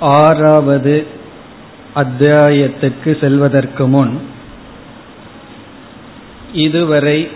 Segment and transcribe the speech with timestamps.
[0.00, 1.06] ஆறாவது
[1.94, 4.20] அத்தியாயத்துக்கு செல்வதற்கு முன்
[6.52, 7.28] இதுவரை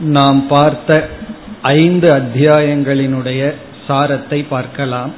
[0.00, 1.08] நாம் பார்த்த
[1.62, 3.52] ஐந்து அத்தியாயங்களினுடைய
[3.88, 5.12] சாரத்தை பார்க்கலாம்.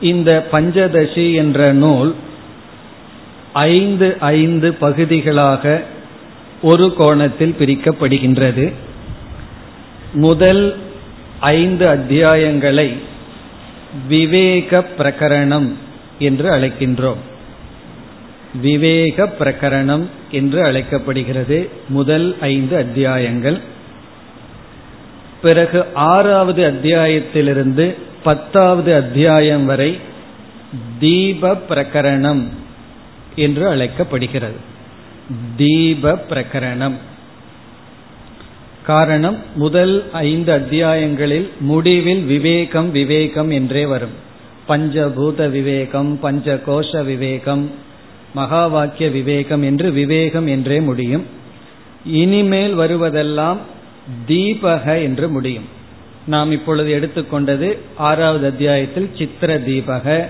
[0.00, 2.14] இந்த பஞ்சதசி என்ற நூல்
[3.52, 5.82] ஐந்து ஐந்து பகுதிகளாக
[6.62, 8.72] ஒரு கோணத்தில் பிரிக்கப்படுகின்றது.
[10.12, 10.78] முதல்
[11.40, 13.08] ஐந்து அத்தியாயங்களை
[14.08, 15.72] விவேக பிரகரணம்
[16.18, 17.20] என்று அழைக்கின்றோம்.
[18.60, 23.60] விவேக பிரகரணம் என்று அழைக்கப்படுகிறது முதல் ஐந்து அத்தியாயங்கள்.
[25.42, 29.98] பிறகு ஆறாவது அத்தியாயத்திலிருந்து பத்தாவது அத்தியாயம் வரை
[30.98, 32.44] தீப பிரகரணம்
[33.36, 34.56] என்று அழைக்கப்படுகிறது.
[35.56, 36.94] தீப பிரகரணம்.
[38.90, 44.14] காரணம் முதல் ஐந்து அத்தியாயங்களில் முடிவில் விவேகம் விவேகம் என்றே வரும்.
[44.68, 47.64] பஞ்சபூத விவேகம் பஞ்ச கோஷ விவேகம்
[48.34, 51.24] மகா வாக்கிய விவேகம் என்று விவேகம் என்றே முடியும்.
[52.04, 53.60] இனிமேல் வருவதெல்லாம்
[54.28, 55.68] தீபக என்று முடியும்.
[56.26, 60.26] நாம் இப்பொழுது எடுத்துக்கொண்டது ஆறாவது அத்தியாயத்தில் சித்திர தீபக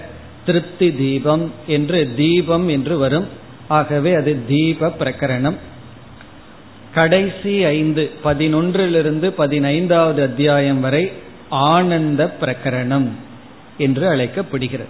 [0.46, 3.28] திருப்தி தீபம் என்று தீபம் என்று வரும்.
[3.68, 5.58] ஆகவே அது தீப பிரகரணம்.
[6.94, 11.12] கடைசி ஐந்து பதினொன்றிலிருந்து பதினைந்தாவது அத்தியாயம் வரை
[11.48, 13.08] ஆனந்த பிரகரணம்
[13.78, 14.88] என்று அழைக்கப்படுகிறது.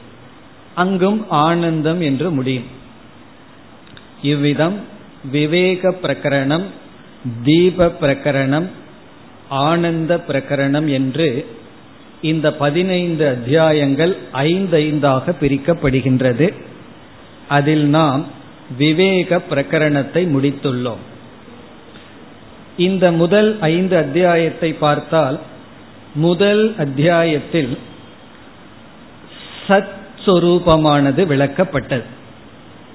[0.74, 2.64] அங்கும் ஆனந்தம் என்று முடியும்.
[4.22, 4.78] இவ்விதம்
[5.30, 6.64] விவேக பிரகரணம்
[7.44, 8.66] தீப பிரகரணம்
[9.48, 11.46] ஆனந்த பிரகரணம் என்று
[12.22, 16.54] இந்த பதினைந்து அத்தியாயங்கள் ஐந்தைந்தாக பிரிக்கப்படுகின்றது.
[17.48, 18.26] அதில் நாம்
[18.78, 21.04] விவேக பிரகரணத்தை முடித்துள்ளோம்.
[22.80, 25.38] இந்த முதல் ஐந்து அத்தியாயத்தை பார்த்தால்
[26.14, 27.78] முதல் அத்தியாயத்தில்
[29.68, 32.02] சத் சொரூபமானது விளக்கப்பட்டது.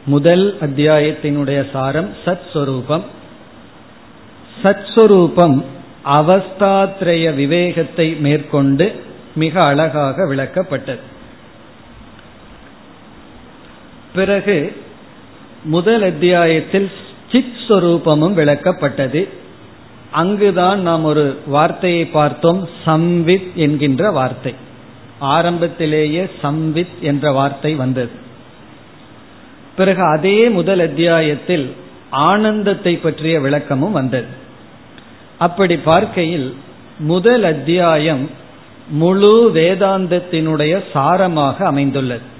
[0.05, 3.03] முதல் அத்தியாயத்தினுடைய சாரம் சத் சொரூபம்.
[4.63, 5.65] சத் சொரூபம்
[6.05, 9.01] அவஸ்தாத்ரய விவேகத்தை மேற்கொண்டு
[9.35, 10.99] மிக அழகாக விளக்கப்பட்டது.
[14.15, 14.81] பிறகு
[15.63, 16.91] முதல் அத்தியாயத்தில்
[17.31, 19.43] சித் சொரூபமும் விளக்கப்பட்டது.
[20.15, 24.53] அங்குதான் நாம் ஒரு வார்த்தையை பார்த்தோம் சம்வித் என்கின்ற வார்த்தை.
[25.19, 28.09] ஆரம்பத்திலேயே சம்வித் என்ற வார்த்தை வந்தது.
[29.77, 31.65] பிறகு அதே முதல் அத்தியாயத்தில்
[32.09, 34.25] ஆனந்தத்தை பற்றிய விளக்கமும் வந்தது.
[35.39, 36.55] அப்படி பார்க்கையில்
[36.99, 38.29] முதல் அத்தியாயம்
[38.89, 42.33] முழு வேதாந்தத்தினுடைய சாரமாக அமைந்துள்ளது.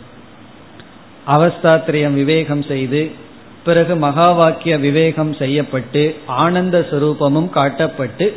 [1.28, 3.24] அவஸ்தாத்திரியம் விவேகம் செய்து
[3.66, 8.34] பிறகு மகா வாக்கிய விவேகம் செய்யப்பட்டு ஆனந்த சுரூபமும் காட்டப்பட்டு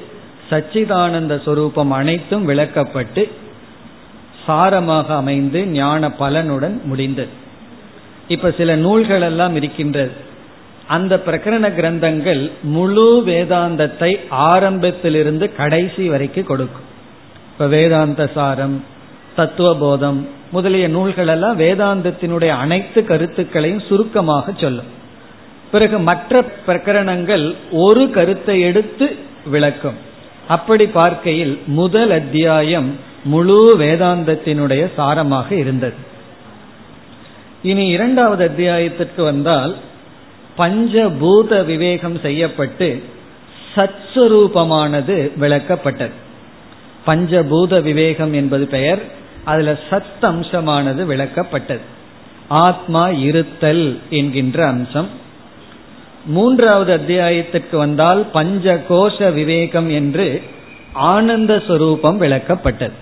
[0.51, 3.31] சச்சிதானந்த சுரூபம் அனைத்தும் விளக்கப்பட்டு
[4.47, 7.29] சாரமாக அமைந்து ஞான பலனுடன் முடிந்தது.
[8.29, 10.11] இப்ப சில நூல்கள் எல்லாம் இருக்கின்றது.
[10.87, 16.87] அந்த பிரகரண கிரந்தங்கள் முழு வேதாந்தத்தை ஆரம்பத்திலிருந்து கடைசி வரைக்கும் கொடுக்கும்.
[17.53, 18.85] இப்ப வேதாந்த சாரம்
[19.37, 24.97] தத்துவபோதம் முதலிய நூல்கள் எல்லாம் வேதாந்தத்தினுடைய அனைத்து கருத்துக்களையும் சுருக்கமாக சொல்லும்.
[25.71, 29.95] பிறகு மற்ற பிரகரணங்கள் ஒரு கருத்தை எடுத்து விளக்கும்.
[30.49, 35.95] அப்படி பார்க்கையில் முதல் அத்தியாயம் முழு வேதாந்தத்தினுடைய சாரமாக இருந்தது.
[37.63, 39.77] இனி இரண்டாவது அத்தியாயத்திற்கு வந்தால்
[40.59, 43.03] பஞ்சபூத விவேகம் செய்யப்பட்டு
[43.75, 46.11] சத்ஸ்வரூபமானது விளக்கப்பட்டது.
[47.07, 49.03] பஞ்சபூத விவேகம் என்பது பெயர்.
[49.45, 51.81] அதுல சத் அம்சமானது விளக்கப்பட்டது.
[52.49, 55.27] ஆத்மா இருத்தல் என்கின்ற அம்சம்.
[56.25, 60.43] மூன்றாவது அத்தியாயத்திற்கு வந்தால் பஞ்ச கோஷ விவேகம் என்று
[60.93, 62.93] ஆனந்த சுரூபம் விளக்கப்பட்டது.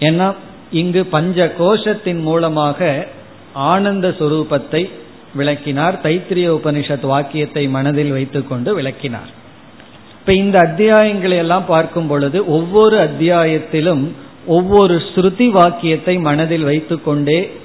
[0.00, 0.34] ஏன்னா
[0.70, 3.06] இங்கு பஞ்ச கோஷத்தின் மூலமாக
[3.52, 4.90] ஆனந்த சுரூபத்தை
[5.34, 5.98] விளக்கினார்.
[6.02, 9.28] தைத்திரிய உபனிஷத் வாக்கியத்தை மனதில் வைத்துக்கொண்டு விளக்கினார்.
[10.20, 14.10] இப்ப இந்த அத்தியாயங்களை எல்லாம் பார்க்கும் பொழுது ஒவ்வொரு அத்தியாயத்திலும்
[14.46, 17.56] ஒவ்வொரு ஸ்ருதி வாக்கியத்தை மனதில் வைத்துக்கொண்டே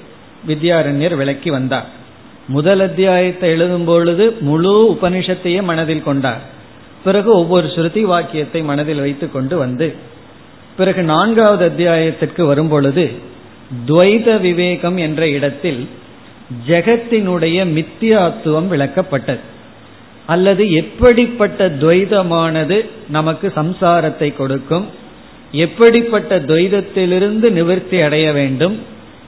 [0.48, 1.86] வித்யாரண்யர் விளக்கி வந்தார்.
[2.48, 6.40] முதல் அத்தியாயத்தை எழுதும் பொழுது முழு உபனிஷத்தையே மனதில் கொண்டார்.
[7.04, 9.94] பிறகு ஒவ்வொரு ஸ்ருதி வாக்கியத்தை மனதில் வைத்துக் கொண்டு வந்து
[10.76, 13.10] பிறகு நான்காவது அத்தியாயத்திற்கு வரும் பொழுது
[13.86, 15.88] துவைத விவேகம் என்ற இடத்தில்
[16.68, 19.38] ஜெகத்தினுடைய மித்தியாத்துவம் விளக்கப்பட்டது.
[20.26, 24.86] அல்லது எப்படிப்பட்ட துவைதமானது நமக்கு சம்சாரத்தை கொடுக்கும்
[25.52, 28.78] எப்படிப்பட்ட துவைதத்திலிருந்து நிவர்த்தி அடைய வேண்டும்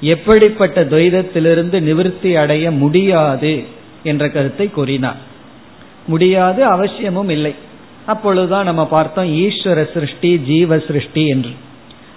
[0.03, 3.65] எப்படிப்பட்ட துவைதத்திலிருந்து நிவிருத்தி அடைய முடியாது
[4.03, 5.17] என்ற கருத்தை கூறினார்.
[6.07, 7.55] முடியாது அவசியமும் இல்லை.
[8.07, 11.51] அப்பொழுதுதான் நம்ம பார்த்தோம் ஈஸ்வர சிருஷ்டி ஜீவ சிருஷ்டி என்று.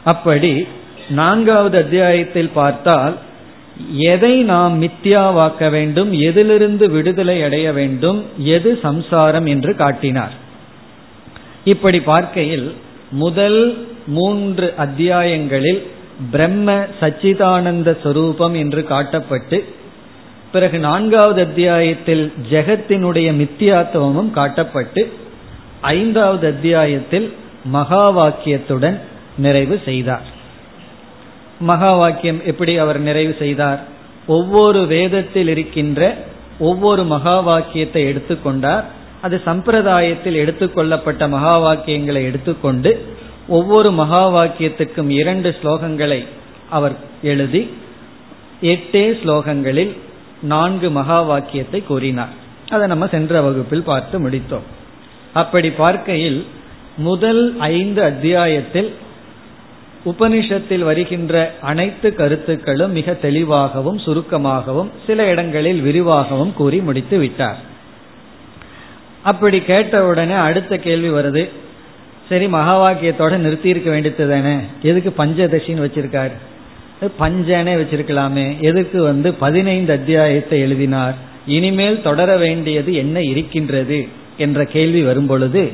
[0.03, 0.67] அப்படி
[1.09, 3.17] நான்காவது அத்தியாயத்தில் பார்த்தால்
[3.95, 10.31] எதை நாம் மித்தியாவாக்க வேண்டும் எதிலிருந்து விடுதலை அடைய வேண்டும் எது சம்சாரம் என்று காட்டினார்.
[11.63, 12.73] இப்படி பார்க்கையில்
[13.11, 15.87] முதல் மூன்று அத்தியாயங்களில்
[16.31, 19.63] பிரம்ம சச்சிதானந்த சொரூபம் என்று காட்டப்பட்டு
[20.51, 25.11] பிறகு நான்காவது அத்தியாயத்தில் ஜெகத்தினுடைய மித்தியாத்துவமும் காட்டப்பட்டு
[25.81, 27.33] ஐந்தாவது அத்தியாயத்தில்
[27.63, 28.99] மகா வாக்கியத்துடன்
[29.37, 30.21] நிறைவு செய்தார்.
[31.59, 33.83] மகா வாக்கியம் எப்படி அவர் நிறைவு செய்தார்?
[34.27, 36.15] ஒவ்வொரு வேதத்தில் இருக்கின்ற
[36.59, 38.83] ஒவ்வொரு மகா வாக்கியத்தை எடுத்துக்கொண்டார்.
[39.21, 43.05] அது சம்பிரதாயத்தில் எடுத்துக்கொள்ளப்பட்ட மகா வாக்கியங்களை எடுத்துக்கொண்டு
[43.47, 46.25] ஒவ்வொரு மகா வாக்கியத்துக்கும் இரண்டு ஸ்லோகங்களை
[46.69, 47.69] அவர் எழுதி
[48.61, 49.97] எட்டே ஸ்லோகங்களில்
[50.41, 52.29] நான்கு மகா வாக்கியத்தை கூறினார்.
[52.69, 54.67] அதை நம்ம சென்ற வகுப்பில் பார்த்து முடித்தோம்.
[55.33, 56.45] அப்படி பார்க்கையில்
[56.97, 58.93] முதல் ஐந்து அத்தியாயத்தில்
[60.05, 67.57] உபனிஷத்தில் வருகின்ற அனைத்து கருத்துக்களும் மிக தெளிவாகவும் சுருக்கமாகவும் சில இடங்களில் விரிவாகவும் கூறி முடித்து விட்டார்.
[69.23, 71.49] அப்படி கேட்டவுடனே அடுத்த கேள்வி வருது.
[72.29, 76.35] சரி மகா வாக்கியத்தோட நிறுத்தி இருக்க வேண்டியது தானே எதுக்கு பஞ்சதசின்னு வச்சிருக்காரு?
[77.19, 78.59] பஞ்சனே வச்சிருக்கலாமே.
[78.59, 81.15] எதுக்கு வந்து பதினைந்து அத்தியாயத்தை எழுதினார்?
[81.47, 84.07] இனிமேல் தொடர வேண்டியது என்ன இருக்கின்றது
[84.37, 85.71] என்ற கேள்வி வரும் பொழுது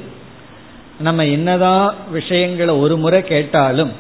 [0.99, 3.91] நம்ம என்னதான் விஷயங்களை ஒரு முறை கேட்டாலும்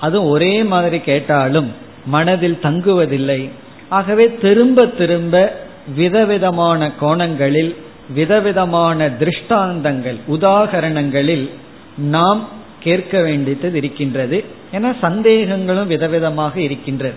[0.00, 1.72] அதுவும் ஒரே மாதிரி கேட்டாலும்
[2.06, 3.48] மனதில் தங்குவதில்லை.
[3.88, 5.60] ஆகவே திரும்ப திரும்ப
[5.96, 7.76] விதவிதமான கோணங்களில்
[8.14, 11.50] விதவிதமான திருஷ்டாந்தங்கள் உதாகரணங்களில்
[11.96, 12.48] நாம்
[12.80, 14.44] கேட்க வேண்டியது இருக்கின்றது.
[14.72, 17.14] என சந்தேகங்களும் விதவிதமாக இருக்கின்றது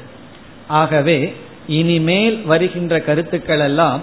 [0.67, 1.33] ஆகவே
[1.67, 4.01] இனிமேல் வருகின்ற கருத்துக்கள் எல்லாம்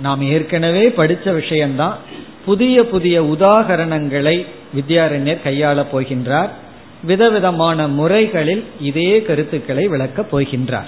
[0.00, 1.98] நாம் ஏற்கனவே படித்த விஷயம்தான்.
[2.44, 4.46] புதிய புதிய உதாகரணங்களை
[4.76, 6.48] வித்யாரண்யர் கையாளப் போகின்றார்.
[7.02, 10.86] விதவிதமான முறைகளில் இதே கருத்துக்களை விளக்கப் போகின்றார்.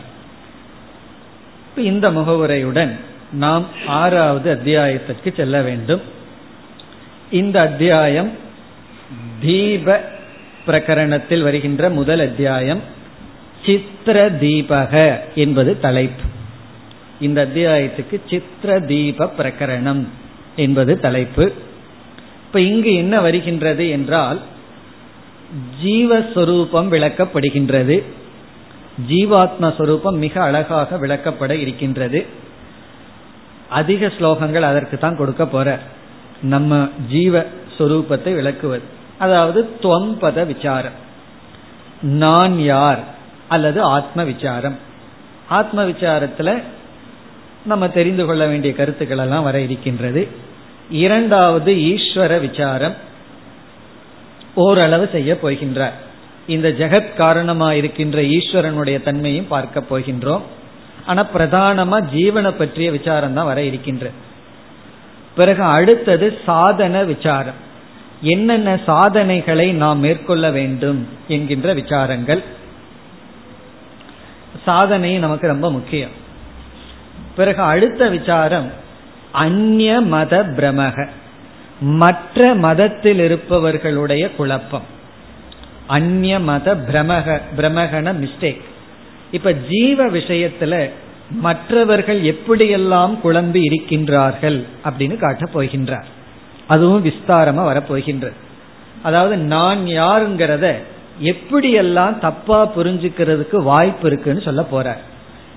[1.76, 2.90] இந்த முகவுரையுடன்
[3.32, 6.00] நாம் ஆறாவது அத்தியாயத்திற்கு செல்ல வேண்டும்.
[7.30, 8.46] இந்த அத்தியாயம்
[9.40, 10.00] தீப
[10.66, 12.80] பிரகரணத்தில் வருகின்ற முதல் அத்தியாயம்
[13.66, 16.22] சித்திர தீபக என்பது தலைப்பு.
[17.20, 20.04] இந்த அத்தியாயத்துக்கு சித்திர தீப பிரகரணம்
[20.56, 21.52] என்பது தலைப்பு.
[22.46, 24.40] இப்ப இங்கு என்ன வருகின்றது என்றால்
[25.84, 28.02] ஜீவஸ்வரூபம் விளக்கப்படுகின்றது.
[29.08, 32.26] ஜீவாத்மஸ்வரூபம் மிக அழகாக விளக்கப்பட இருக்கின்றது.
[33.68, 35.78] அதிக ஸ்லோகங்கள் அதற்கு தான் கொடுக்க போற
[36.42, 37.44] நம்ம ஜீவ
[37.78, 38.96] சொரூபத்தை விளக்குவது.
[39.18, 41.06] அதாவது துவம்பத விசாரம்.
[42.02, 43.00] நான் யார்?
[43.48, 44.78] அல்லது ஆத்ம விசாரம்
[45.48, 46.62] ஆத்ம விசாரத்துல
[47.64, 50.28] நம்ம தெரிந்து கொள்ள வேண்டிய கருத்துக்கள் எல்லாம் வர இருக்கின்றது.
[50.90, 52.94] இரண்டாவது ஈஸ்வர விசாரம்
[54.54, 55.92] ஓரளவு செய்ய போகின்றார்.
[56.46, 60.42] இந்த ஜெகத் காரணமா இருக்கின்ற ஈஸ்வரனுடைய தன்மையும் பார்க்க போகின்றோம்.
[61.06, 64.10] ஆனா பிரதானமா ஜீவனை பற்றிய விசாரம் தான் வர இருக்கின்ற
[65.36, 67.66] பிறகு அடுத்தது சாதன விசாரம்.
[68.20, 72.42] என்னென்ன சாதனைகளை நாம் மேற்கொள்ள வேண்டும் என்கின்ற விசாரங்கள்.
[74.64, 76.10] சாதனை நமக்கு ரொம்ப முக்கியம்.
[77.36, 78.70] பிறகு அடுத்த விசாரம்
[79.32, 81.08] அந்நிய மத பிரமக.
[81.80, 84.82] மற்ற மதத்தில் இருப்பவர்களுடைய குழப்பம்.
[85.86, 88.60] அந்நிய மத பிரமக பிரமகன மிஸ்டேக்
[89.30, 90.90] இப்ப ஜீவ விஷயத்துல
[91.30, 96.04] மற்றவர்கள் எப்படியெல்லாம் குழம்பி இருக்கின்றார்கள் அப்படின்னு காட்டப் போகின்றார்.
[96.68, 98.36] அதுவும் விஸ்தாரமா வரப்போகின்றது
[99.02, 100.66] அதாவது நான் யாருங்கிறத
[101.32, 105.00] எப்படியெல்லாம் தப்பா புரிஞ்சுக்கிறதுக்கு வாய்ப்பு இருக்குன்னு சொல்ல போறார்.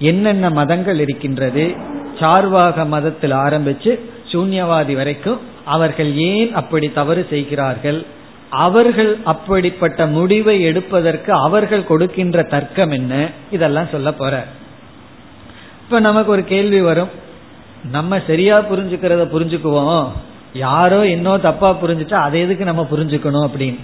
[0.10, 1.66] என்னென்ன மதங்கள் இருக்கின்றது
[2.20, 3.92] சார்வாக மதத்தில் ஆரம்பிச்சு
[4.32, 8.00] சூன்யவாதி வரைக்கும் அவர்கள் ஏன் அப்படி தவறு செய்கிறார்கள்
[8.66, 13.14] அவர்கள் அப்படிப்பட்ட முடிவை எடுப்பதற்கு அவர்கள் கொடுக்கின்ற தர்க்கம் என்ன
[13.52, 14.44] இதெல்லாம் சொல்ல போற
[15.84, 17.12] இப்ப நமக்கு ஒரு கேள்வி வரும்.
[17.92, 20.08] நம்ம சரியா புரிஞ்சுக்கிறத புரிஞ்சுக்குவோம்.
[20.54, 23.80] யாரோ என்னோ தப்பா புரிஞ்சுட்டா அதை எதுக்கு நம்ம புரிஞ்சுக்கணும் அப்படின்னு.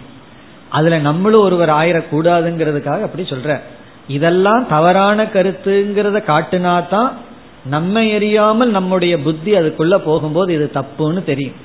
[0.69, 3.59] அதுல நம்மளும் ஒருவர் ஆயிரக்கூடாதுங்கிறதுக்காக அப்படி சொல்ற.
[4.07, 7.17] இதெல்லாம் தவறான கருத்துங்கிறத காட்டுனா தான்
[7.65, 11.55] நம்ம எரியாமல் நம்முடைய புத்தி அதுக்குள்ள போகும்போது இது தப்புன்னு தெரியும்.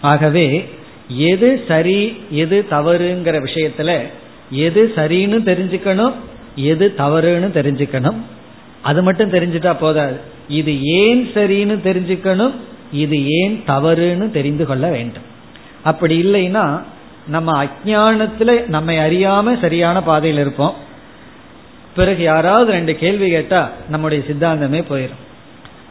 [0.00, 0.68] ஆகவே
[1.08, 4.02] எது சரி எது தவறுங்கிற விஷயத்துல
[4.50, 6.12] எது சரின்னு தெரிஞ்சுக்கணும்
[6.54, 8.18] எது தவறுன்னு தெரிஞ்சுக்கணும்.
[8.82, 10.20] அது மட்டும் தெரிஞ்சுட்டா போதாது.
[10.48, 12.54] இது ஏன் சரின்னு தெரிஞ்சுக்கணும்
[12.94, 15.22] இது ஏன் தவறுன்னு தெரிந்து கொள்ள வேண்டும்.
[15.82, 16.82] அப்படி இல்லைன்னா
[17.26, 20.74] நம்ம அஜானத்துல நம்மை அறியாம சரியான பாதையில் இருப்போம்.
[21.96, 25.22] பிறகு யாராவது ரெண்டு கேள்வி கேட்டா நம்முடைய சித்தாந்தமே போயிடும்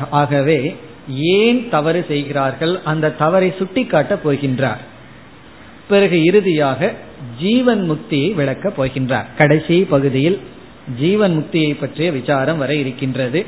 [0.09, 0.75] ஆகவே
[1.09, 2.79] ஏன் தவறு செய்கிறார்கள்?
[2.83, 4.81] அந்த தவறை சுட்டிக்காட்டப் போகின்றார்.
[5.89, 6.93] பிறகு இறுதியாக
[7.41, 9.25] ஜீவன் முக்தியை விளக்கப் போகின்றார்.
[9.37, 10.39] கடைசி பகுதியில்
[10.99, 13.45] ஜீவன் முக்தியை பற்றிய விசாரம் வர இருக்கின்றது.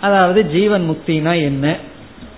[0.00, 1.76] அதாவது ஜீவன் முக்தினா என்ன?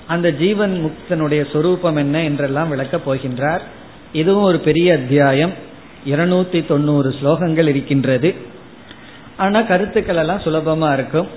[0.08, 3.60] அந்த ஜீவன் முக்தனுடைய சொரூபம் என்ன என்றெல்லாம் விளக்கப் போகின்றார்.
[4.12, 5.52] இதுவும் ஒரு பெரிய அத்தியாயம்.
[6.06, 8.34] இருநூத்தி தொண்ணூறு ஸ்லோகங்கள் இருக்கின்றது.
[9.36, 11.28] ஆனா கருத்துக்கள் எல்லாம் சுலபமா இருக்கும்.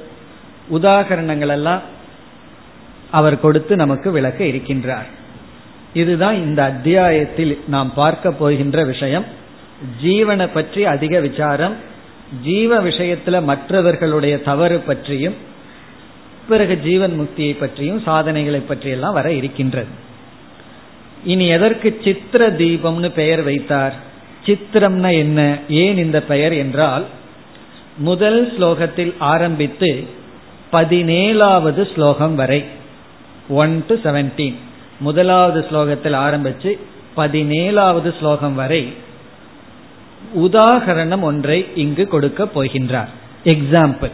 [0.73, 1.81] உதாகரணங்கள் எல்லாம்
[3.11, 5.07] அவர் கொடுத்து நமக்கு விளக்க இருக்கின்றார்.
[5.93, 9.25] இதுதான் இந்த அத்தியாயத்தில் நாம் பார்க்க போகின்ற விஷயம்.
[10.03, 11.73] ஜீவனை பற்றி அதிக விசாரம்
[12.43, 15.49] ஜீவ விஷயத்துல மற்றவர்களுடைய தவறு பற்றியும்
[16.47, 19.87] பிறகு ஜீவன் முக்தியை பற்றியும் சாதனைகளை பற்றியெல்லாம் வர இருக்கின்றது.
[21.23, 23.95] இனி எதற்கு சித்திர தீபம்னு பெயர் வைத்தார்?
[24.45, 25.57] சித்திரம்னா என்ன?
[25.69, 27.05] ஏன் இந்த பெயர் என்றால்
[27.97, 30.07] முதல் ஸ்லோகத்தில் ஆரம்பித்து
[30.71, 32.65] பதினேழாவது ஸ்லோகம் வரை
[33.49, 34.55] ஒன் டு செவன்டீன்
[34.99, 36.79] முதலாவது ஸ்லோகத்தில் ஆரம்பித்து
[37.17, 38.93] பதினேழாவது ஸ்லோகம் வரை
[40.35, 43.07] உதாகரணம் ஒன்றை இங்கு கொடுக்க போகின்றார்.
[43.43, 44.11] எக்ஸாம்பிள்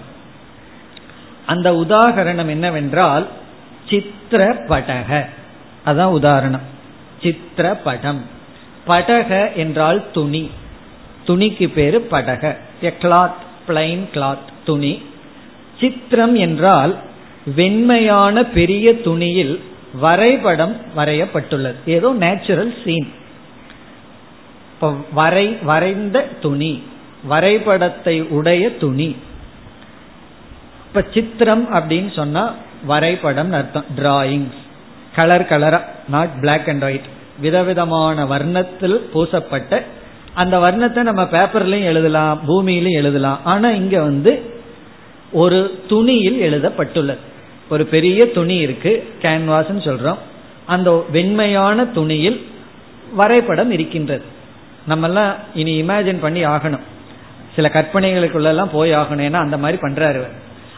[1.48, 3.26] அந்த உதாகரணம் என்னவென்றால்
[3.90, 5.26] சித்திர படக
[5.86, 6.66] அதான் உதாரணம்.
[7.22, 8.22] சித்திர படம்
[8.88, 10.50] படக என்றால் துணி.
[11.28, 12.44] துணிக்கு பேரு படக.
[12.84, 14.94] எ கிளாத் பிளைன் கிளாத் துணி.
[15.80, 16.94] சித்திரம் என்றால்
[17.56, 19.56] வெண்மையான பெரிய துணியில்
[19.94, 21.80] வரைபடம் வரையப்பட்டுள்ளது.
[21.86, 23.10] ஏதோ நேச்சுரல் சீன்
[25.14, 26.74] வரை வரைந்த துணி.
[27.24, 29.10] வரைபடத்தை உடைய துணி.
[30.98, 32.54] இப்ப சித்திரம் அப்படின்னு சொன்னா
[32.86, 33.86] வரைபடம் அர்த்தம்.
[33.98, 34.60] டிராயிங்ஸ்
[35.16, 37.08] கலர் கலரா நாட் பிளாக் அண்ட் ஒயிட்
[37.40, 39.84] விதவிதமான வர்ணத்தில் பூசப்பட்ட
[40.34, 43.40] அந்த வர்ணத்தை நம்ம பேப்பர்லயும் எழுதலாம் பூமியிலும் எழுதலாம்.
[43.44, 44.56] ஆனா இங்க வந்து
[45.32, 47.20] ஒரு துணியில் எழுதப்பட்டுள்ளது.
[47.70, 50.18] ஒரு பெரிய துணி இருக்கு கேன்வாஸ் சொல்றோம்.
[50.66, 52.48] அந்த வெண்மையான துணியில்
[53.14, 54.24] வரைபடம் இருக்கின்றது.
[54.90, 56.86] நம்மெல்லாம் இனி இமேஜின் பண்ணி ஆகணும்.
[57.56, 59.28] சில கற்பனைகளுக்குள்ளெல்லாம் போய் ஆகணும்.
[59.30, 60.28] ஏன்னா அந்த மாதிரி பண்றாரு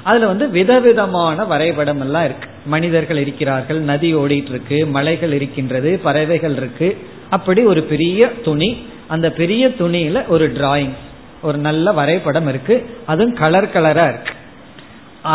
[0.09, 2.47] அதுல வந்து விதவிதமான வரைபடம் எல்லாம் இருக்கு.
[2.65, 6.89] மனிதர்கள் இருக்கிறார்கள் நதி ஓடிட்டு இருக்கு மலைகள் இருக்கின்றது பறவைகள் இருக்கு.
[7.29, 8.69] அப்படி ஒரு பெரிய துணி
[9.07, 10.95] அந்த பெரிய துணியில ஒரு டிராயிங்
[11.41, 12.75] ஒரு நல்ல வரைபடம் இருக்கு.
[13.05, 14.33] அதுவும் கலர் கலரா இருக்கு.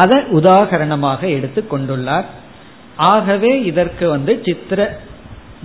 [0.03, 2.29] அதை உதாகரணமாக எடுத்து கொண்டுள்ளார்.
[2.97, 4.81] ஆகவே இதற்கு வந்து சித்திர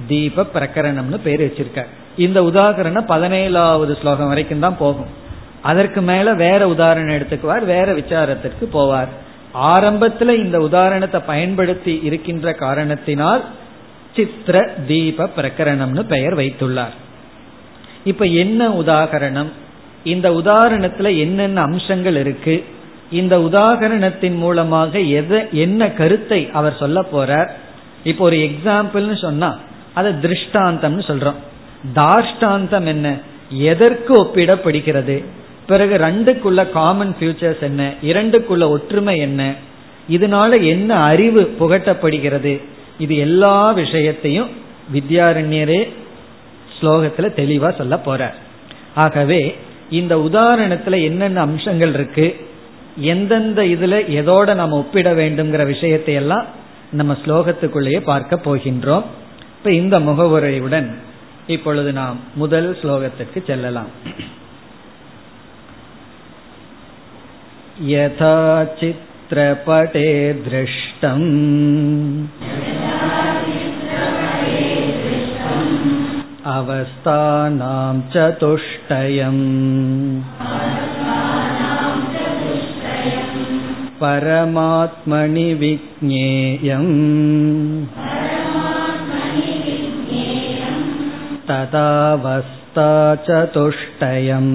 [0.08, 1.92] தீப பிரகரணம்னு பேர் வச்சிருக்கார்.
[2.18, 5.12] இந்த உதாகரணம் பதினேழாவது ஸ்லோகம் வரைக்கும் தான் போகும்.
[5.62, 9.08] அதற்கு மேல வேற உதாரணம் எடுத்துக்குவார் வேற விசாரத்திற்கு போவார்.
[9.54, 13.44] ஆரம்பத்துல இந்த உதாரணத்தை பயன்படுத்தி இருக்கின்ற காரணத்தினால்
[14.16, 16.96] சித்திர தீப பிரகரணம்னு பெயர் வைத்துள்ளார்.
[18.04, 19.50] இப்ப என்ன உதாகரணம்
[20.04, 22.66] இந்த உதாரணத்துல என்னென்ன அம்சங்கள் இருக்கு?
[23.12, 27.50] இந்த உதாகரணத்தின் மூலமாக எதை என்ன கருத்தை அவர் சொல்ல போறார்?
[28.04, 29.58] இப்போ ஒரு எக்ஸாம்பிள்னு சொன்னா
[29.94, 31.40] அதை திருஷ்டாந்தம்னு சொல்றோம்.
[31.96, 33.18] தாஷ்டாந்தம் என்ன?
[33.50, 35.26] எதற்கு ஒப்பிடப்படுகிறது?
[35.70, 37.82] பிறகு ரெண்டுக்குள்ள காமன் ஃபியூச்சர்ஸ் என்ன?
[38.04, 39.42] இரண்டுக்குள்ள ஒற்றுமை என்ன?
[40.10, 42.54] இதனால என்ன அறிவு புகட்டப்படுகிறது?
[43.00, 44.50] இது எல்லா விஷயத்தையும்
[44.94, 45.82] வித்யாரண்யரே
[46.76, 48.38] ஸ்லோகத்துல தெளிவா சொல்ல போறார்
[48.96, 49.42] ஆகவே
[49.90, 52.28] இந்த உதாரணத்துல என்னென்ன அம்சங்கள் இருக்கு?
[53.12, 56.46] எந்தெந்த இதுல எதோட நம்ம ஒப்பிட வேண்டுங்கிற விஷயத்தை எல்லாம்
[56.92, 59.06] நம்ம ஸ்லோகத்துக்குள்ளேயே பார்க்க போகின்றோம்.
[59.58, 60.90] இப்ப இந்த முகவுரையுடன்
[61.48, 63.92] இப்பொழுது நாம் முதல் ஸ்லோகத்திற்கு செல்லலாம்.
[67.83, 68.35] यथा
[68.81, 70.09] चित्रपटे
[70.49, 71.25] दृष्टम्
[76.55, 79.43] अवस्थानां चतुष्टयम्
[84.03, 86.93] परमात्मनि विज्ञेयम्
[91.49, 92.91] तदावस्था
[93.29, 94.55] चतुष्टयम्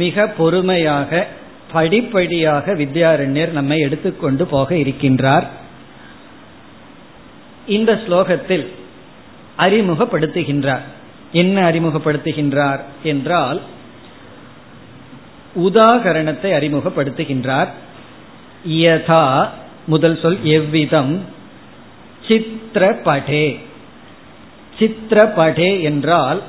[0.00, 1.26] மிக பொறுமையாக
[1.72, 5.46] படிப்படியாக வித்யாரண்யர் நம்மை எடுத்துக்கொண்டு போக இருக்கின்றார்.
[7.66, 8.66] இந்த ஸ்லோகத்தில்
[9.58, 10.84] அறிமுகப்படுத்துகின்றார்.
[11.32, 13.60] என்ன அறிமுகப்படுத்துகின்றார் என்றால்
[15.56, 17.70] உதாகரணத்தை அறிமுகப்படுத்துகின்றார்.
[18.68, 19.24] யதா
[19.86, 21.14] முதல் சொல் எவ்விதம்?
[22.26, 23.46] சித்திரபடே
[24.78, 26.40] சித்திரபடே என்றால்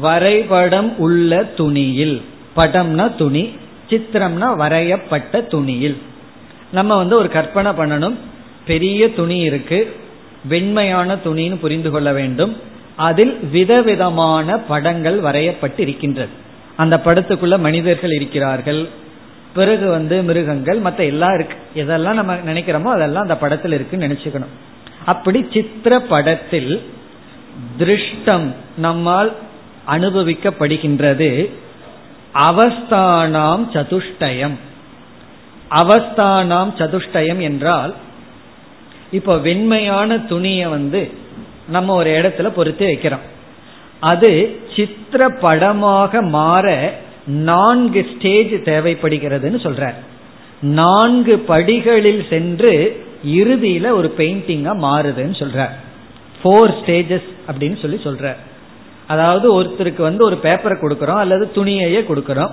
[0.00, 2.18] வரைபடம் உள்ள துணியில்.
[2.56, 3.44] படம்னா துணி
[3.90, 5.98] சித்திரம்னா வரையப்பட்ட துணியில்.
[6.72, 8.16] நம்ம வந்து ஒரு கற்பனை பண்ணணும்.
[8.66, 9.78] பெரிய துணி இருக்கு
[10.48, 12.56] வெண்மையான துணின்னு புரிந்து கொள்ள வேண்டும்.
[12.96, 16.30] அதில் விதவிதமான படங்கள் வரையப்பட்டு இருக்கின்றது
[16.76, 18.88] அந்த படத்துக்குள்ள மனிதர்கள் இருக்கிறார்கள்
[19.54, 21.56] பிறகு வந்து மிருகங்கள் மற்ற எல்லாம் இருக்கு.
[21.74, 24.54] எதெல்லாம் நம்ம நினைக்கிறோமோ அதெல்லாம் அந்த படத்தில் இருக்குன்னு நினைச்சுக்கணும்.
[25.04, 26.82] அப்படி சித்திர படத்தில்
[27.78, 29.32] திருஷ்டம் நம்மால்
[29.88, 31.50] அனுபவிக்கப்படுகின்றது.
[32.34, 34.56] அவஸ்தானாம் சதுஷ்டயம்.
[35.70, 37.94] அவஸ்தானாம் சதுஷ்டயம் என்றால்
[39.10, 41.10] இப்போ வெண்மையான துணியை வந்து
[41.68, 43.26] நம்ம ஒரு இடத்துல பொறுத்து வைக்கிறோம்.
[44.00, 46.94] அது சித்திர படமாக மாற
[47.26, 49.94] நான்கு ஸ்டேஜ் தேவைப்படுகிறதுன்னு சொல்றார்.
[50.60, 55.74] நான்கு படிகளில் சென்று இறுதியில ஒரு பெயிண்டிங்கா மாறுதுன்னு சொல்றார்.
[56.42, 58.36] ஃபோர் ஸ்டேஜஸ் அப்படின்னு சொல்லி சொல்றார்.
[59.08, 62.50] அதாவது ஒருத்தருக்கு வந்து ஒரு பேப்பரை கொடுக்கறோம் அல்லது துணியையே கொடுக்கறோம்.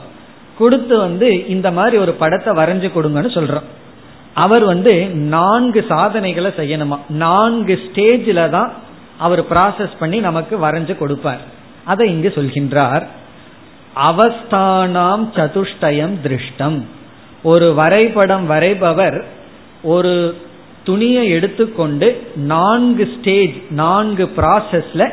[0.57, 3.67] கொடுத்து வந்து இந்த மாதிரி ஒரு படத்தை வரைஞ்சு கொடுங்கன்னு சொல்றோம்.
[4.33, 6.97] அவர் வந்து நான்கு சாதனைகளை செய்யணுமா?
[7.09, 8.71] நான்கு ஸ்டேஜில் தான்
[9.17, 11.43] அவர் ப்ராசஸ் பண்ணி நமக்கு வரைஞ்சு கொடுப்பார்.
[11.85, 13.05] அதை இங்கு சொல்கின்றார்.
[14.09, 16.79] அவஸ்தானாம் சதுஷ்டயம் திருஷ்டம்.
[17.43, 19.17] ஒரு வரைபடம் வரைபவர்
[19.83, 20.13] ஒரு
[20.83, 25.03] துணியை எடுத்துக்கொண்டு நான்கு ஸ்டேஜ் நான்கு ப்ராசஸ்ல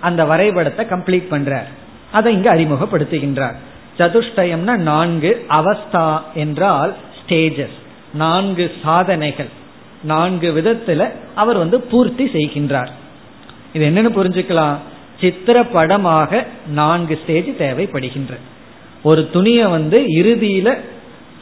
[0.00, 1.68] அந்த வரைபடத்தை கம்ப்ளீட் பண்றார்.
[2.12, 3.56] அதை இங்கு அறிமுகப்படுத்துகின்றார்.
[3.98, 7.78] சதுஷ்டயம்னா நான்கு அவஸ்தா என்றால் ஸ்டேஜஸ்
[8.14, 9.50] நான்கு சாதனைகள்.
[10.02, 12.90] நான்கு விதத்துல அவர் வந்து பூர்த்தி செய்கின்றார்.
[13.72, 14.76] இது என்னன்னு புரிஞ்சுக்கலாம்.
[15.20, 18.34] சித்திர படமாக நான்கு ஸ்டேஜ் தேவைப்படுகின்ற.
[19.02, 20.78] ஒரு துணியை வந்து இறுதியில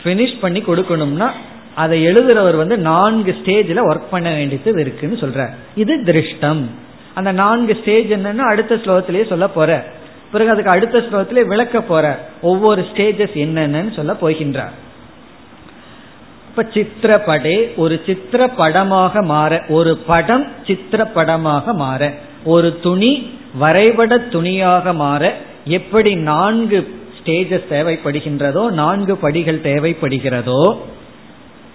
[0.05, 1.29] பினிஷ் பண்ணி கொடுக்கணும்னா
[1.75, 6.62] அதை எழுதுறவர் வந்து நான்கு ஸ்டேஜில் ஒர்க் பண்ண வேண்டியது இருக்குன்னு சொல்ற இது திருஷ்டம்.
[7.19, 9.71] அந்த நான்கு ஸ்டேஜ் என்னன்னு அடுத்த ஸ்லோகத்திலேயே சொல்ல போற.
[10.33, 12.05] பிறகு அதுக்கு அடுத்த ஸ்லோகத்திலே விளக்க போற.
[12.51, 14.75] ஒவ்வொரு ஸ்டேஜஸ் என்னென்னு சொல்ல போகின்றார்.
[16.49, 22.11] இப்ப சித்திரப்படே ஒரு சித்திர படமாக மாற ஒரு படம் சித்திர படமாக மாற
[22.55, 23.13] ஒரு துணி
[23.59, 25.23] வரைபட துணியாக மாற
[25.77, 26.79] எப்படி நான்கு
[27.19, 30.63] ஸ்டேஜஸ் தேவைப்படுகின்றதோ நான்கு படிகள் தேவைப்படுகிறதோ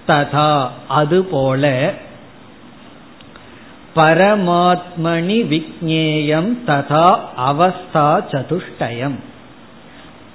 [0.08, 0.52] ததா
[1.00, 1.64] அதுபோல
[3.96, 7.08] பரமாத்மனி விக்னேயம் ததா
[7.50, 9.18] அவஸ்தா சதுஷ்டயம்.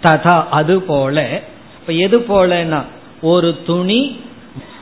[0.03, 1.17] ததா அதுபோல
[1.79, 2.81] இப்ப எது போலனா
[3.21, 4.01] ஒரு துணி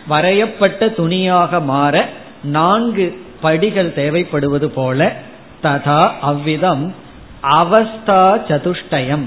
[0.09, 1.95] வரையப்பட்ட துணியாக மாற
[2.57, 3.07] நான்கு
[3.41, 5.01] படிகள் தேவைப்படுவது போல
[5.63, 6.85] ததா அவ்விதம்
[7.61, 9.27] அவஸ்தா சதுஷ்டயம்.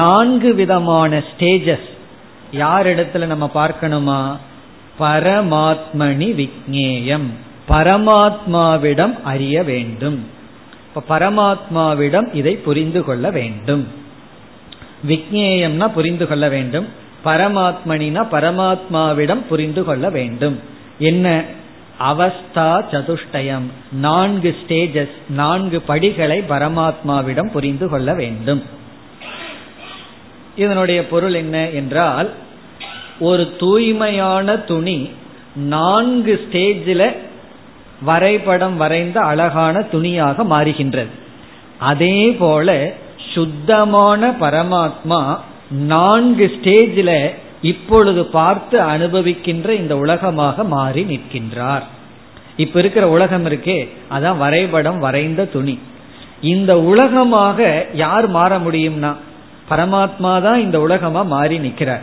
[0.00, 1.88] நான்கு விதமான ஸ்டேஜஸ்
[2.52, 4.20] யார் இடத்துல நம்ம பார்க்கணுமா?
[5.00, 7.28] பரமாத்மனி விக்னேயம்
[7.74, 10.26] பரமாத்மாவிடம் அறிய வேண்டும்.
[10.94, 13.88] இப்ப பரமாத்மாவிடம் இதை புரிந்து கொள்ள வேண்டும்.
[15.08, 16.86] விக்னேயம்னா புரிந்து கொள்ள வேண்டும்.
[17.24, 20.60] பரமாத்மனினா பரமாத்மாவிடம் புரிந்து கொள்ள வேண்டும்.
[20.98, 21.44] என்ன?
[22.00, 23.66] அவஸ்தா சதுஷ்டயம்.
[23.92, 28.62] நான்கு ஸ்டேஜஸ் நான்கு படிகளை பரமாத்மாவிடம் புரிந்து கொள்ள வேண்டும்.
[30.56, 32.30] இதனுடைய பொருள் என்ன என்றால்
[33.20, 35.08] ஒரு தூய்மையான துணி
[35.56, 37.16] நான்கு ஸ்டேஜில்
[38.02, 41.12] வரைபடம் வரைந்த அழகான துணியாக மாறுகின்றது.
[41.78, 42.94] அதே போல
[43.34, 45.36] சுத்தமான பரமாத்மா
[45.70, 47.30] நான்கு ஸ்டேஜில்
[47.62, 51.82] இப்பொழுது பார்த்து அனுபவிக்கின்ற இந்த உலகமாக மாறி நிற்கின்றார்.
[52.56, 55.78] இப்ப இருக்கிற உலகம் இருக்கே அதான் வரைபடம் வரைந்த துணி.
[56.40, 59.12] இந்த உலகமாக யார் மாற முடியும்னா
[59.70, 62.02] பரமாத்மா தான் இந்த உலகமா மாறி நிற்கிறார்.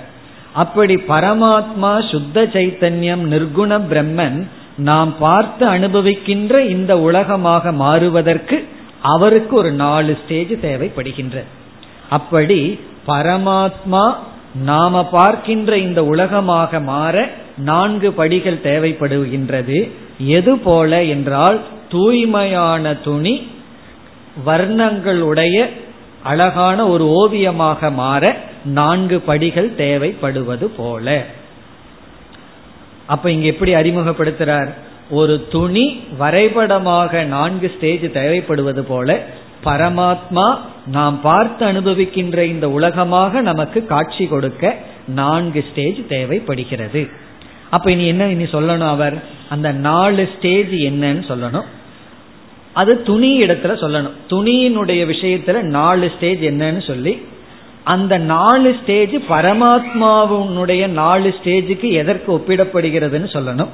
[0.53, 8.67] அப்படி பரமாத்மா சுத்த சைத்தன்யம் நிர்குண பிரம்மன் நாம் பார்த்து அனுபவிக்கின்ற இந்த உலகமாக மாறுவதற்கு
[9.01, 11.43] அவருக்கு ஒரு நாலு ஸ்டேஜ் தேவைப்படுகின்ற.
[12.09, 14.13] அப்படி பரமாத்மா
[14.55, 19.91] நாம பார்க்கின்ற இந்த உலகமாக மாற நான்கு படிகள் தேவைப்படுகின்றது.
[20.17, 23.47] எது போல என்றால் தூய்மையான துணி
[24.45, 25.69] வர்ணங்களுடைய
[26.23, 31.25] அழகான ஒரு ஓவியமாக மாற நான்கு படிகள் தேவைப்படுவது போல.
[33.13, 34.71] அப்ப இங்க எப்படி அறிமுகப்படுத்துறார்?
[35.09, 35.85] ஒரு துணி
[36.17, 39.09] வரைபடமாக நான்கு ஸ்டேஜ் தேவைப்படுவது போல
[39.65, 40.45] பரமாத்மா
[40.87, 47.01] நாம் பார்த்து அனுபவிக்கின்ற இந்த உலகமாக நமக்கு காட்சி கொடுக்க நான்கு ஸ்டேஜ் தேவைப்படுகிறது.
[47.69, 49.15] அப்ப இனி என்ன இனி சொல்லணும் அவர்?
[49.49, 51.67] அந்த நாலு ஸ்டேஜ் என்னன்னு சொல்லணும்.
[52.73, 54.17] அது துணி இடத்துல சொல்லணும்.
[54.29, 57.13] துணியினுடைய விஷயத்துல நாலு ஸ்டேஜ் என்னன்னு சொல்லி
[57.83, 63.67] அந்த நாலு ஸ்டேஜ் பரமாத்மாவுடைய நாலு ஸ்டேஜுக்கு எதற்கு ஒப்பிடப்படுகிறதுன்னு சொல்லணும்.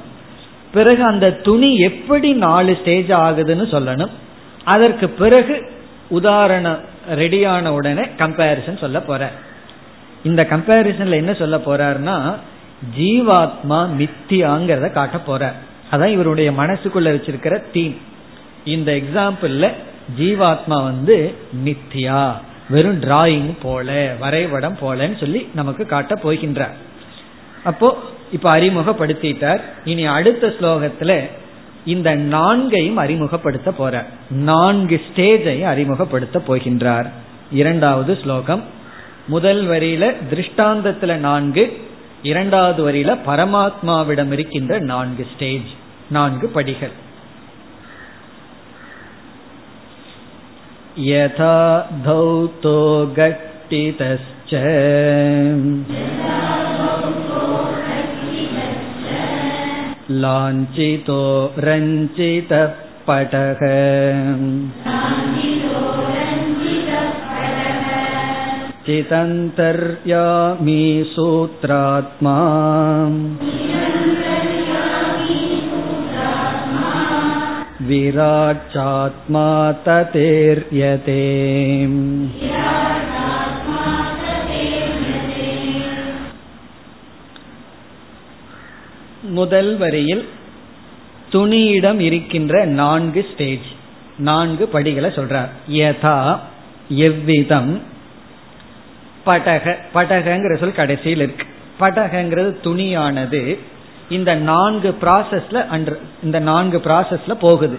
[0.72, 4.10] பிறகு அந்த துணி எப்படி நாலு ஸ்டேஜ் ஆகுதுன்னு சொல்லணும்.
[4.64, 5.70] அதற்கு பிறகு
[6.08, 6.78] உதாரணம்
[7.10, 9.30] ரெடியான உடனே கம்பேரிசன் சொல்ல போற.
[10.22, 12.34] இந்த கம்பேரிசன்ல என்ன சொல்ல போறாருன்னா
[12.98, 15.54] ஜீவாத்மா மித்தியாங்கிறத காட்ட போற.
[15.90, 17.96] அதான் இவருடைய மனசுக்குள்ள வச்சிருக்கிற தீம்
[18.64, 19.72] இந்த எக்ஸாம்பிள்ல
[20.18, 22.34] ஜீவாத்மா வந்து மித்தியா.
[22.70, 26.76] வெறும் டிராயிங் போல வரைபடம் போலன்னு சொல்லி நமக்கு காட்ட போகின்றார்.
[27.64, 27.98] அப்போ
[28.32, 29.60] இப்ப அறிமுகப்படுத்திட்டார்.
[29.84, 31.30] இனி அடுத்த ஸ்லோகத்துல
[31.84, 34.04] இந்த நான்கையும் அறிமுகப்படுத்த போறார்.
[34.30, 37.08] நான்கு ஸ்டேஜையும் அறிமுகப்படுத்த போகின்றார்.
[37.52, 38.62] இரண்டாவது ஸ்லோகம்.
[39.26, 41.86] முதல் வரியில திருஷ்டாந்தத்துல நான்கு
[42.22, 45.68] இரண்டாவது வரியில பரமாத்மாவிடம் இருக்கின்ற நான்கு ஸ்டேஜ்
[46.10, 46.90] நான்கு படிகள்.
[50.99, 51.55] यथा
[52.05, 52.79] धौतो
[53.17, 54.53] गट्टितश्च
[60.23, 61.21] लाञ्छितो
[61.65, 62.65] रञ्जितः
[63.07, 63.61] पटः
[68.85, 70.83] चितन्तर्यामी
[71.15, 72.37] सूत्रात्मा
[77.87, 79.47] विराट्चात्मा
[79.85, 81.21] ततेर्यते
[89.33, 90.23] முதல் வரியில்
[91.31, 93.69] துணியிடம் இருக்கின்ற நான்கு ஸ்டேஜ்
[94.19, 96.17] நான்கு படிகளை சொல்றார் யதா
[97.07, 97.71] எவ்விதம்
[99.25, 101.45] படக படகங்கிற சொல் கடைசியில் இருக்கு
[101.79, 103.41] படகங்கிறது துணியானது
[104.10, 105.86] இந்த நான்கு ப்ராசஸ்ல
[106.22, 107.78] இந்த நான்கு ப்ராசஸ்ல போகுது.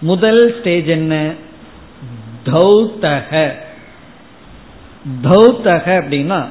[0.00, 1.32] முதல் ஸ்டேஜ் என்ன?
[2.46, 3.52] தௌத்தக.
[5.22, 6.44] தௌத்தக அப்படின்னா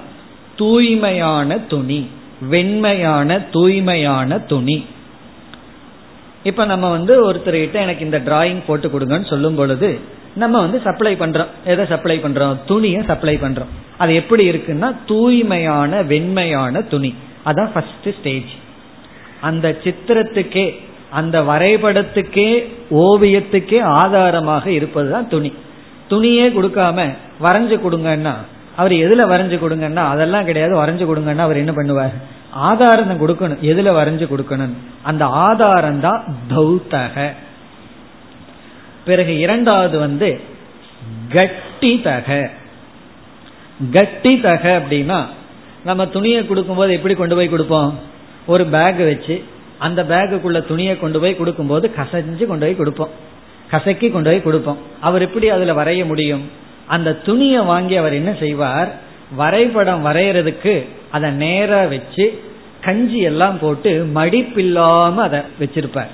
[0.57, 2.07] தூய்மையான துணி
[2.49, 4.85] வெண்மையான தூய்மையான துணி.
[6.43, 9.99] இப்ப நம்ம வந்து ஒருத்தர்கிட்ட எனக்கு இந்த டிராயிங் போட்டு கொடுங்கன்னு சொல்லும் பொழுது
[10.35, 11.51] நம்ம வந்து சப்ளை பண்றோம்.
[11.65, 12.57] எதை சப்ளை பண்றோம்?
[12.65, 13.71] துணியை சப்ளை பண்றோம்.
[13.97, 17.13] அது எப்படி இருக்குன்னா தூய்மையான வெண்மையான துணி.
[17.45, 18.51] அதான் ஃபர்ஸ்ட் ஸ்டேஜ்
[19.41, 20.79] அந்த சித்திரத்துக்கே
[21.11, 22.49] அந்த வரைபடத்துக்கே
[22.91, 25.53] ஓவியத்துக்கே ஆதாரமாக இருப்பதுதான் துணி.
[26.09, 28.33] துணியே கொடுக்காம வரைஞ்சு கொடுங்கன்னா
[28.75, 30.73] அவர் எதுல வரைஞ்சு கொடுங்கன்னா அதெல்லாம் கிடையாது.
[30.81, 32.15] வரைஞ்சு கொடுங்கன்னா அவர் என்ன பண்ணுவார்?
[32.51, 33.61] ஆதாரம் கொடுக்கணும்.
[33.61, 34.73] எதுல வரைஞ்சு கொடுக்கணும்?
[35.03, 37.33] அந்த ஆதாரம் தான் தௌத்தக
[39.05, 40.41] பிறகு இரண்டாவது வந்து
[41.29, 42.49] கட்டி தக
[43.91, 45.25] கட்டி தக அப்படின்னா
[45.83, 47.99] நம்ம துணியை கொடுக்கும்போது எப்படி கொண்டு போய் கொடுப்போம்?
[48.45, 49.43] ஒரு பேக் வச்சு
[49.77, 53.09] அந்த பேக்குக்குள்ள துணியை கொண்டு போய் கொடுக்கும்போது கசஞ்சு கொண்டு போய் கொடுப்போம்.
[53.69, 54.77] கசக்கி கொண்டு போய் கொடுப்போம்.
[55.01, 56.49] அவர் எப்படி அதுல வரைய முடியும்?
[56.87, 58.95] அந்த துணியை வாங்கி அவர் என்ன செய்வார்?
[59.35, 62.41] வரைபடம் வரைகிறதுக்கு அதை நேரா வச்சு
[62.81, 66.07] கஞ்சி எல்லாம் போட்டு மடிப்பில்லாம அதை வச்சிருப்பார்.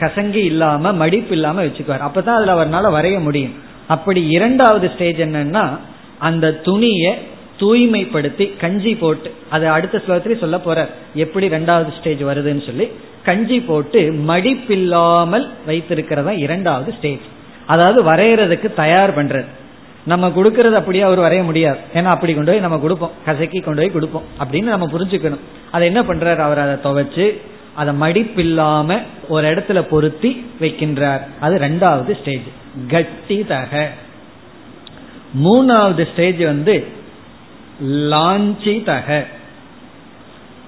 [0.00, 2.10] கசங்கி இல்லாம மடிப்பு இல்லாம வச்சுக்குவார்.
[2.10, 3.54] அப்பதான் அதுல அவரால் வரைய முடியும்.
[3.88, 5.78] அப்படி இரண்டாவது ஸ்டேஜ் என்னன்னா
[6.18, 7.18] அந்த துணியை
[7.60, 12.88] தூய்மைப்படுத்தி கஞ்சி போட்டு அது அடுத்த ஸ்லோகத்திலே சொல்ல போற எப்படி ரெண்டாவது ஸ்டேஜ் வருதுன்னு சொல்லி
[13.24, 17.26] கஞ்சி போட்டு மடிப்பில்லாமல் வைத்திருக்கிறதா இரண்டாவது ஸ்டேஜ்
[17.66, 19.44] அதாவது வரைகிறதுக்கு தயார் பண்றது.
[20.04, 21.78] நம்ம கொடுக்கறது அப்படியே அவர் வரைய முடியாது.
[21.94, 23.10] ஏன்னா அப்படி கொண்டு போய் நம்ம கொடுப்போம்.
[23.24, 24.22] கசக்கி கொண்டு போய் கொடுப்போம்.
[24.38, 25.38] அப்படின்னு நம்ம புரிஞ்சுக்கணும்.
[25.70, 26.36] அதை என்ன பண்றாரு?
[26.36, 27.36] அவர் அதை துவைச்சு
[27.74, 31.20] அதை மடிப்பில்லாம ஒரு இடத்துல பொருத்தி வைக்கின்றார்.
[31.40, 32.48] அது ரெண்டாவது ஸ்டேஜ்
[32.88, 33.90] கட்டி தக.
[35.44, 36.86] மூணாவது ஸ்டேஜ் வந்து
[37.84, 39.26] லாஞ்சிதக.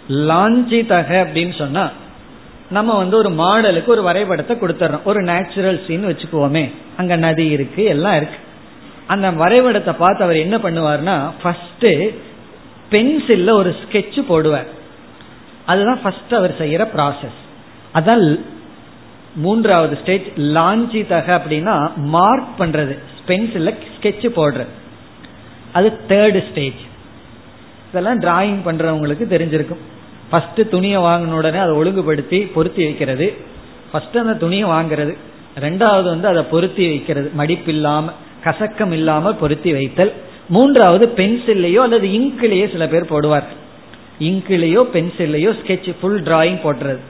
[0.08, 1.90] லாஞ்சிதக அப்படின்னு சொன்னா
[2.70, 5.02] நம்ம வந்து ஒரு மாடலுக்கு ஒரு வரைபடத்தை கொடுத்துறோம்.
[5.04, 6.74] ஒரு நேச்சுரல் சீன் வச்சுக்குவோமே.
[6.96, 8.36] அங்க நதி இருக்கு எல்லாம் இருக்கு.
[9.06, 11.86] அந்த வரைபடத்தை பார்த்து அவர் என்ன பண்ணுவார்னா ஃபர்ஸ்ட்
[12.90, 14.66] பென்சில்ல ஒரு ஸ்கெட்ச் போடுவார்.
[15.66, 17.38] அதுதான் ஃபர்ஸ்ட் அவர் செய்யற ப்ராசஸ்
[17.94, 18.40] அதான்
[19.34, 22.98] மூன்றாவது ஸ்டேஜ் லாஞ்சிதக அப்படின்னா மார்க் பண்றது.
[23.26, 24.66] பென்சில்ல ஸ்கெட்ச் போடுறது.
[25.72, 26.90] அது தேர்டு ஸ்டேஜ்
[27.92, 29.82] இதெல்லாம் டிராயிங் பண்றவங்களுக்கு தெரிஞ்சிருக்கும்.
[30.30, 33.36] ஃபர்ஸ்ட் துணியை வாங்கின உடனே அதை ஒழுங்குபடுத்தி பொருத்தி வைக்கிறது.
[33.92, 35.16] ஃபர்ஸ்ட் அந்த துணியை வாங்குறது.
[35.60, 37.32] ரெண்டாவது வந்து அதை பொருத்தி வைக்கிறது.
[37.38, 38.04] மடிப்பில்லாம
[38.44, 40.12] கசக்கம் இல்லாமல் பொருத்தி வைத்தல்.
[40.48, 43.48] மூன்றாவது பென்சில்லையோ அல்லது இங்கிலேயோ சில பேர் போடுவார்.
[44.20, 47.02] இங்கிலேயோ பென்சில்லையோ ஸ்கெட்ச் ஃபுல் டிராயிங் போடுறது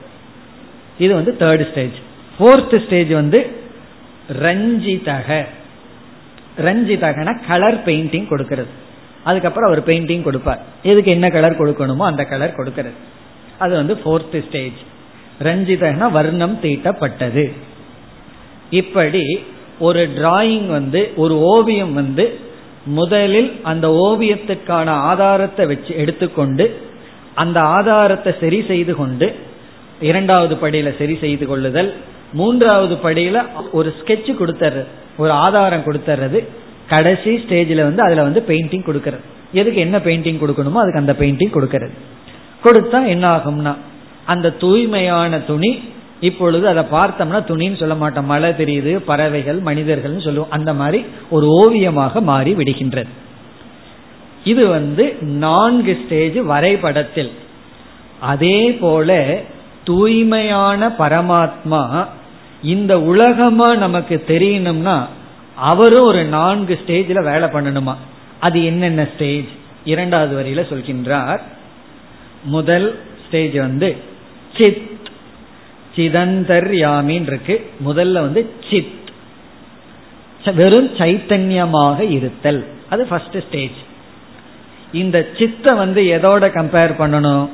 [0.99, 1.97] இது வந்து தேர்ட் ஸ்டேஜ்
[2.39, 3.39] ஃபோர்த் ஸ்டேஜ் வந்து
[4.41, 5.45] ரஞ்சிதக
[6.57, 8.81] ரஞ்சிதகனா கலர் பெயிண்டிங் கொடுக்கிறது.
[9.23, 10.61] அதுக்கப்புறம் அவர் பெயிண்டிங் கொடுப்பார்.
[10.83, 12.97] எதுக்கு என்ன கலர் கொடுக்கணுமோ அந்த கலர் கொடுக்கறது.
[13.57, 14.79] அது வந்து ஃபோர்த் ஸ்டேஜ்
[15.39, 17.45] ரஞ்சிதனா வர்ணம் தீட்டப்பட்டது.
[18.69, 19.25] இப்படி
[19.79, 22.39] ஒரு டிராயிங் வந்து ஒரு ஓவியம் வந்து
[22.85, 26.65] முதலில் அந்த ஓவியத்துக்கான ஆதாரத்தை வச்சு எடுத்துக்கொண்டு
[27.35, 29.35] அந்த ஆதாரத்தை சரி செய்து கொண்டு
[30.01, 31.93] இரண்டாவது படியில சரி செய்து கொள்ளுதல்
[32.33, 34.83] மூன்றாவது படியில ஒரு ஸ்கெட்ச் கொடுத்துறது
[35.17, 36.39] ஒரு ஆதாரம் கொடுத்துறது
[36.93, 39.23] கடைசி ஸ்டேஜில் வந்து அதில் வந்து பெயிண்டிங் கொடுக்கறது.
[39.59, 41.95] எதுக்கு என்ன பெயிண்டிங் கொடுக்கணுமோ அதுக்கு அந்த பெயிண்டிங் கொடுக்கறது.
[42.65, 43.73] கொடுத்தா என்ன ஆகும்னா
[44.33, 45.71] அந்த தூய்மையான துணி
[46.27, 48.29] இப்பொழுது அதை பார்த்தோம்னா துணின்னு சொல்ல மாட்டோம்.
[48.31, 50.53] மழை தெரியுது பறவைகள் மனிதர்கள் சொல்லுவோம்.
[50.57, 50.99] அந்த மாதிரி
[51.35, 53.11] ஒரு ஓவியமாக மாறி விடுகின்றது.
[54.51, 55.03] இது வந்து
[55.43, 57.31] நான்கு ஸ்டேஜ் வரைபடத்தில்.
[58.31, 59.17] அதே போல
[59.89, 61.81] தூய்மையான பரமாத்மா
[62.73, 64.95] இந்த உலகமா நமக்கு தெரியணும்னா
[65.55, 67.95] அவரும் ஒரு நான்கு ஸ்டேஜில் வேலை பண்ணணுமா?
[68.39, 69.47] அது என்னென்ன ஸ்டேஜ்?
[69.85, 71.39] இரண்டாவது வரியில சொல்கின்றார்
[72.43, 73.95] முதல் ஸ்டேஜ் வந்து
[74.57, 74.91] சித்.
[75.95, 77.69] சிதந்தர் யாமின் இருக்கு.
[77.85, 79.01] முதல்ல வந்து சித்.
[80.55, 82.67] வெறும் சைத்தன்யமாக இருத்தல்.
[82.89, 83.75] அது ஃபர்ஸ்ட் ஸ்டேஜ்
[84.91, 87.49] இந்த சித்த வந்து எதோட கம்பேர் பண்ணணும்?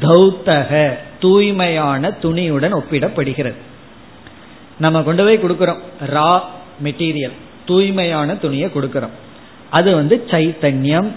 [0.00, 3.54] தௌத்தக தூய்மையான துணியுடன் ஒப்பிடப்படுகிறது.
[4.78, 5.78] நம்ம கொண்டு போய் கொடுக்கிறோம்.
[6.06, 6.40] ரா
[6.84, 7.32] மெட்டீரியல்
[7.66, 9.16] தூய்மையான துணியை கொடுக்கிறோம்.
[9.70, 11.08] அது வந்து சைத்தன்யம்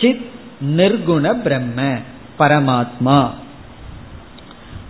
[0.00, 0.30] சித்
[0.76, 1.94] நிர்குண பிரம்ம
[2.38, 3.30] பரமாத்மா.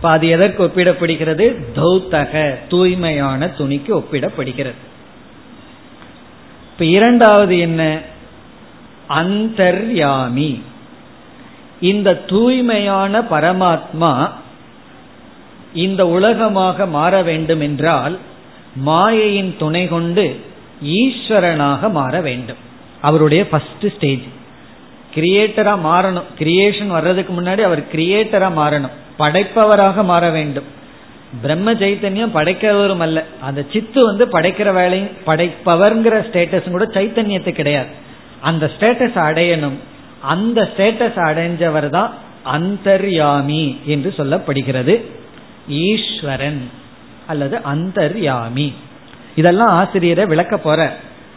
[0.01, 1.63] அது எதற்கு ஒப்பிடப்படுகிறது?
[1.75, 4.79] தௌத்தக தூய்மையான துணிக்கு ஒப்பிடப்படுகிறது.
[6.71, 7.99] இப்ப இரண்டாவது என்ன?
[9.09, 10.61] அந்தர்யாமி.
[11.81, 14.29] இந்த தூய்மையான பரமாத்மா
[15.73, 18.19] இந்த உலகமாக மாற வேண்டும் என்றால்
[18.75, 20.39] மாயையின் துணை கொண்டு
[20.85, 22.57] ஈஸ்வரனாக மாற வேண்டும்.
[23.01, 24.19] அவருடைய ஃபர்ஸ்ட் ஸ்டேஜ்
[25.15, 26.23] கிரியேட்டரா மாறணும்.
[26.39, 28.89] கிரியேஷன் வர்றதுக்கு முன்னாடி அவர் கிரியேட்டரா மாறணும்.
[29.19, 30.63] படைப்பவராக மாற வேண்டும்.
[31.41, 33.25] பிரம்ம சைத்தன்யம் படைக்கிறவரும் அல்ல.
[33.41, 37.89] அந்த சித்து வந்து படைக்கிற வேலையும் படைப்பவர்ங்கிற ஸ்டேட்டஸ் கூட சைத்தன்யத்து கிடையாது.
[38.41, 39.77] அந்த ஸ்டேட்டஸ் அடையணும்.
[40.21, 42.13] அந்த ஸ்டேட்டஸ் அடைஞ்சவர் தான்
[42.45, 45.01] அந்தர்யாமி என்று சொல்லப்படுகிறது.
[45.67, 46.69] ஈஸ்வரன்.
[47.33, 48.67] அல்லது அந்தர்யாமி.
[49.39, 50.79] இதெல்லாம் ஆசிரியரை விளக்க போற.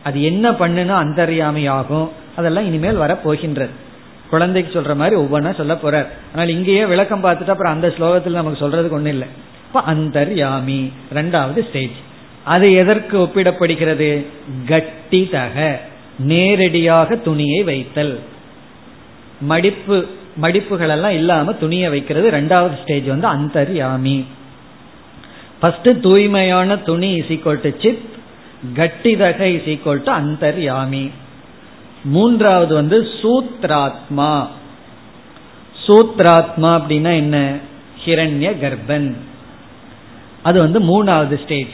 [0.09, 3.75] அது என்ன பண்ணுனா அந்தர்யாமி ஆகும் அதெல்லாம் இனிமேல் வர போகின்றது
[4.33, 6.09] குழந்தைக்கு சொல்ற மாதிரி ஒவ்வொன்றா சொல்ல போறார்.
[6.33, 9.29] ஆனால் இங்கேயே விளக்கம் பார்த்துட்டு அப்புறம் அந்த ஸ்லோகத்தில் நமக்கு சொல்றதுக்கு ஒன்றும் இல்லை.
[9.67, 10.81] இப்போ அந்தர்யாமி
[11.19, 11.97] ரெண்டாவது ஸ்டேஜ்
[12.55, 14.09] அது எதற்கு ஒப்பிடப்படுகிறது?
[14.71, 15.57] கட்டிதக
[16.31, 18.15] நேரடியாக துணியை வைத்தல்.
[19.51, 19.97] மடிப்பு
[20.43, 22.27] மடிப்புகள் எல்லாம் இல்லாம துணியை வைக்கிறது.
[22.39, 24.17] ரெண்டாவது ஸ்டேஜ் வந்து அந்தர்யாமி.
[25.61, 28.13] ஃபர்ஸ்ட் தூய்மையான துணி இஸ் ஈக்வல் டு சித்
[28.75, 31.11] கட்டிதக இஸ் ஈக்வல் டு அந்தர்யாமி.
[32.05, 34.47] மூன்றாவது வந்து சூத்ராத்மா.
[35.87, 37.57] சூத்ராத்மா அப்படின்னா என்ன?
[38.05, 39.15] ஹிரண்ய கர்ப்பன்.
[40.43, 41.69] அது வந்து மூணாவது ஸ்டேஜ்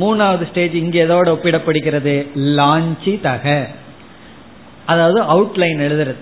[0.00, 2.26] மூணாவது ஸ்டேஜ் இங்க எதோட ஒப்பிடப்படுகிறது?
[2.34, 3.68] லாஞ்சி தக.
[4.86, 6.14] அதாவது அவுட்லைன் எழுதுறது.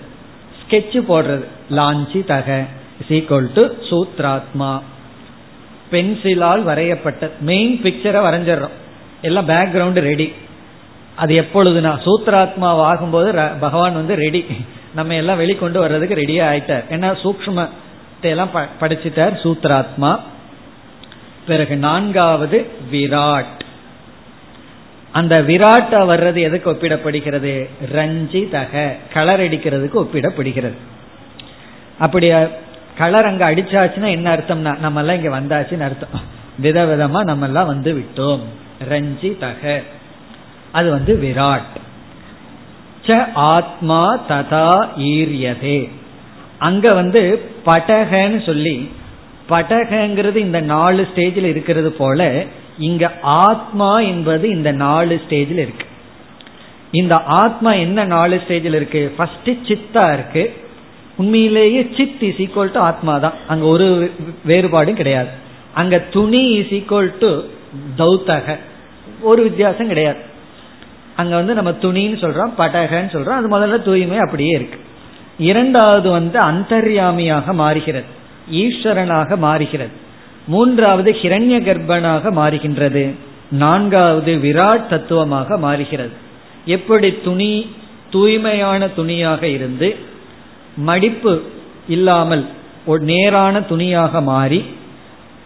[0.61, 1.45] ஸ்கெட்ச் போடுறது.
[1.71, 2.65] லாஞ்சி தக
[3.09, 4.81] ஈக்குவல் டு சூத்ராத்மா.
[5.91, 8.75] பென்சிலால் வரையப்பட்ட மெயின் பிக்சரை வரைஞ்சிடறோம்.
[9.21, 10.33] எல்லாம் பேக்ரவுண்டு ரெடி
[11.15, 14.45] அது எப்பொழுதுனா சூத்ராத்மா ஆகும்போது பகவான் வந்து ரெடி
[14.95, 16.83] நம்ம எல்லாம் வெளிக்கொண்டு வர்றதுக்கு ரெடியா ஆயிட்டார்.
[16.89, 20.11] ஏன்னா சூக்மத்தை எல்லாம் படிச்சுட்டார் சூத்ராத்மா
[21.47, 22.57] பிறகு நான்காவது
[22.91, 23.55] விராட்.
[25.11, 27.53] அந்த விராட்டா வர்றது எதுக்கு ஒப்பிடப்படுகிறது?
[27.95, 30.77] ரஞ்சி தக கலர் அடிக்கிறதுக்கு ஒப்பிடப்படுகிறது.
[31.99, 32.27] அப்படி
[32.97, 36.35] கலர் அங்க அடிச்சாச்சுன்னா என்ன அர்த்தம்னா நம்ம எல்லாம் இங்க வந்தாச்சுன்னு அர்த்தம்.
[36.63, 38.39] விதவிதமா நம்ம எல்லாம் வந்து விட்டோம்.
[38.89, 39.81] ரஞ்சி தக.
[40.71, 41.75] அது வந்து விராட்.
[43.05, 45.89] ச ஆத்மா ததா ஈரியதே.
[46.59, 48.91] அங்க வந்து படகன்னு சொல்லி
[49.49, 52.45] படகங்கிறது இந்த நாலு ஸ்டேஜில் இருக்கிறது போல
[52.77, 55.85] இங்க ஆத்மா என்பது இந்த நாலு ஸ்டேஜில் இருக்கு.
[56.91, 59.13] இந்த ஆத்மா என்ன நாலு ஸ்டேஜில் இருக்கு?
[59.17, 60.65] ஃபர்ஸ்ட் சித்தா இருக்கு
[61.17, 63.33] உண்மையிலேயே சித் இஸ் ஈக்குவல் டு ஆத்மா தான்.
[63.47, 64.11] அங்க ஒரு
[64.47, 65.29] வேறுபாடும் கிடையாது.
[65.73, 67.41] அங்க துணி இஸ் ஈக்குவல் டு
[67.97, 68.57] தௌத்தக.
[69.21, 70.17] ஒரு வித்தியாசம் கிடையாது.
[71.15, 74.79] அங்க வந்து நம்ம துணின்னு சொல்றோம் படகன்னு சொல்றோம் அது முதல்ல தூய்மை அப்படியே இருக்கு.
[75.39, 78.05] இரண்டாவது வந்து அந்தர்யாமியாக மாறுகிறது.
[78.51, 79.91] ஈஸ்வரனாக மாறுகிறது.
[80.47, 83.11] மூன்றாவது ஹிரண்ய கர்ப்பனாக மாறுகின்றது.
[83.51, 86.11] நான்காவது விராட் தத்துவமாக மாறுகிறது.
[86.65, 87.69] எப்படி துணி
[88.09, 89.95] தூய்மையான துணியாக இருந்து
[90.77, 91.41] மடிப்பு
[91.87, 92.45] இல்லாமல்
[92.85, 94.65] ஒரு நேரான துணியாக மாறி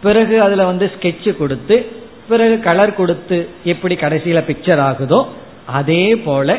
[0.02, 1.86] பிறகு அதில் வந்து ஸ்கெட்ச் கொடுத்து
[2.28, 5.26] பிறகு கலர் கொடுத்து எப்படி கடைசியில் பிக்சர் ஆகுதோ
[5.66, 6.58] அதே போல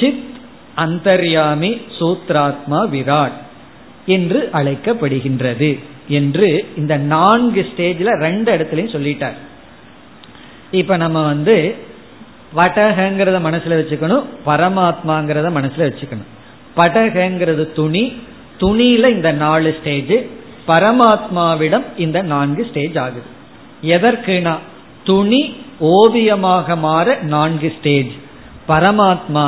[0.00, 0.24] சித்
[0.76, 3.38] அந்தர்யாமி சூத்ராத்மா விராட்
[4.06, 9.36] என்று அழைக்கப்படுகின்றது என்று இந்த நான்கு ஸ்டேஜில் ரெண்டு இடத்துலையும் சொல்லிட்டார்.
[10.70, 11.74] இப்ப நம்ம வந்து
[12.56, 16.30] படகங்கிறத மனசுல வச்சுக்கணும் பரமாத்மாங்கிறத மனசுல வச்சுக்கணும்.
[16.78, 18.04] படகங்கிறது துணி.
[18.62, 20.14] துணியில இந்த நாலு ஸ்டேஜ்
[20.70, 23.28] பரமாத்மாவிடம் இந்த நான்கு ஸ்டேஜ் ஆகுது.
[23.94, 24.54] எதற்குனா
[25.04, 25.42] துணி
[25.94, 28.12] ஓவியமாக மாற நான்கு ஸ்டேஜ்
[28.68, 29.46] பரமாத்மா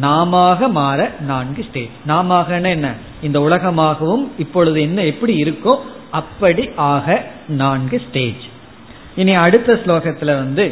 [0.00, 2.88] நாமாக மாற நான்கு ஸ்டேஜ் நாம என்ன?
[3.22, 5.72] இந்த உலகமாகவும் இப்பொழுது என்ன எப்படி இருக்கோ
[6.10, 7.06] அப்படி ஆக
[7.62, 8.44] நான்கு ஸ்டேஜ்
[9.16, 10.66] இனி அடுத்த ஸ்லோகத்துல வந்து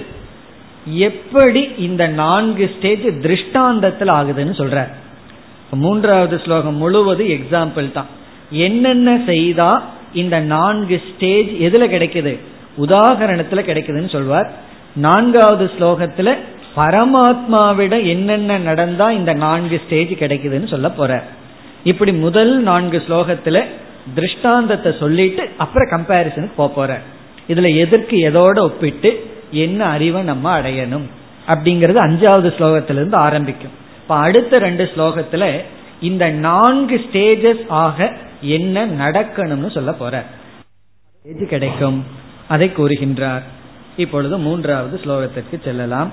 [1.06, 4.78] எப்படி இந்த நான்கு ஸ்டேஜ் திருஷ்டாந்தத்தில் ஆகுதுன்னு சொல்ற
[5.70, 8.06] மூன்றாவது ஸ்லோகம் முழுவது எக்ஸாம்பிள் தான்.
[8.50, 12.38] என்னென்ன செய்தா இந்த நான்கு ஸ்டேஜ் எதுல கிடைக்குது?
[12.78, 14.52] உதாகரணத்துல கிடைக்குதுன்னு சொல்வார்.
[14.94, 16.36] நான்காவது ஸ்லோகத்துல
[16.76, 21.24] பரமாத்மாவிட என்னென்ன நடந்தா இந்த நான்கு ஸ்டேஜ் கிடைக்குதுன்னு சொல்ல போற.
[21.84, 23.64] இப்படி முதல் நான்கு ஸ்லோகத்துல
[24.14, 27.00] திருஷ்டாந்தத்தை சொல்லிட்டு அப்புறம் கம்பேரிசனுக்கு போக போற.
[27.48, 31.06] இதுல எதற்கு எதோட ஒப்பிட்டு என்ன அறிவை நம்ம அடையணும்?
[31.48, 33.86] அப்படிங்கிறது அஞ்சாவது ஸ்லோகத்திலிருந்து ஆரம்பிக்கும்.
[34.07, 35.45] இப்ப அடுத்த ரெண்டு ஸ்லோகத்துல
[36.01, 37.97] இந்த நான்கு ஸ்டேஜஸ் ஆக
[38.55, 40.15] என்ன நடக்கணும்னு சொல்ல போற
[41.15, 41.99] ஸ்டேஜ் கிடைக்கும்
[42.47, 43.45] அதை கூறுகின்றார்
[43.97, 46.11] இப்பொழுது மூன்றாவது ஸ்லோகத்திற்கு செல்லலாம்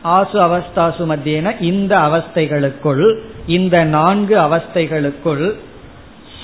[0.03, 5.55] ஆசு அவஸ்தாசு மத்தியன இந்த அவஸ்தைகளுக்குள் இந்த நான்கு அவஸ்தைகளுக்குள்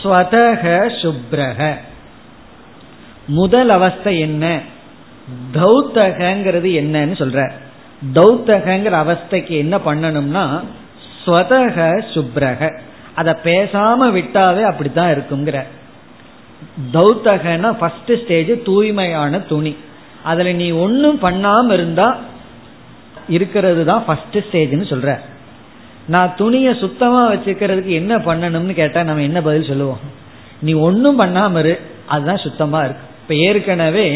[0.02, 0.64] ஸ்வதக
[1.02, 1.74] சுப்ரக
[3.26, 4.60] முதல் அவஸ்தை என்ன?
[5.54, 7.50] தௌத்தகங்கிறது என்னன்னு சொல்ற.
[8.14, 10.60] தௌத்தகங்கிற அவஸ்தைக்கு என்ன பண்ணணும்னா
[11.24, 12.78] ஸ்வதக சுப்ரக
[13.20, 15.58] அதை பேசாம விட்டாவே அப்படித்தான் இருக்குங்கிற.
[16.92, 19.76] தௌத்தகன்னா ஃபர்ஸ்ட் ஸ்டேஜ் தூய்மையான துணி.
[20.22, 22.08] அதுல நீ ஒன்னும் பண்ணாம இருந்தா
[23.28, 25.10] இருக்கிறது தான் ஃபர்ஸ்ட் ஸ்டேஜ்னு சொல்ற.
[26.06, 30.02] நான் துணியை சுத்தமா வச்சுக்கிறதுக்கு என்ன பண்ணணும்னு கேட்டா நம்ம என்ன பதில் சொல்லுவோம்?
[30.60, 31.74] நீ ஒன்னும் பண்ணாம இரு
[32.06, 33.04] அதுதான் சுத்தமா இருக்கு.
[33.22, 34.06] இப்ப ஏற்கனவே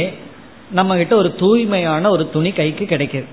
[0.71, 3.31] நம்ம கிட்ட ஒரு தூய்மையான ஒரு துணி கைக்கு கிடைக்குது.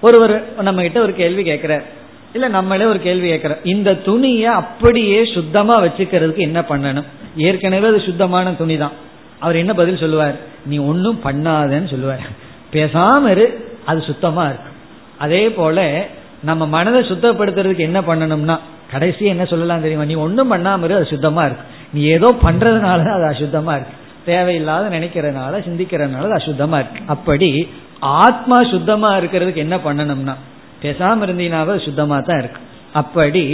[0.00, 2.00] ஒருவர் நம்ம கிட்ட ஒரு கேள்வி கேட்கிறார்.
[2.34, 7.04] இல்ல நம்மளே ஒரு கேள்வி கேட்கிறோம் இந்த துணியை அப்படியே சுத்தமா வச்சுக்கிறதுக்கு என்ன பண்ணணும்?
[7.36, 8.92] ஏற்கனவே அது சுத்தமான துணி தான்.
[9.38, 10.36] அவர் என்ன பதில் சொல்லுவார்?
[10.66, 12.24] நீ ஒன்னும் பண்ணாதன்னு சொல்லுவார்.
[12.72, 13.46] பேசாம இரு
[13.84, 14.76] அது சுத்தமா இருக்கும்.
[15.18, 16.08] அதே போல
[16.42, 18.58] நம்ம மனதை சுத்தப்படுத்துறதுக்கு என்ன பண்ணணும்னா
[18.90, 20.04] கடைசி என்ன சொல்லலாம் தெரியுமா?
[20.04, 23.96] நீ ஒன்னும் பண்ணாம இரு அது சுத்தமா இருக்கு நீ ஏதோ பண்றதுனால அது அசுத்தமா இருக்கு.
[24.24, 27.00] தேவையில்லாத நினைக்கிறதுனால சிந்திக்கிறதுனால அது அசுத்தமா இருக்கு.
[27.06, 27.68] அப்படி
[28.00, 30.34] ஆத்மா சுத்தமா இருக்கிறதுக்கு என்ன பண்ணணும்னா
[30.82, 32.60] பேசாம இருந்தீங்கனாவே சுத்தமா தான் இருக்கு.
[33.00, 33.44] அப்படி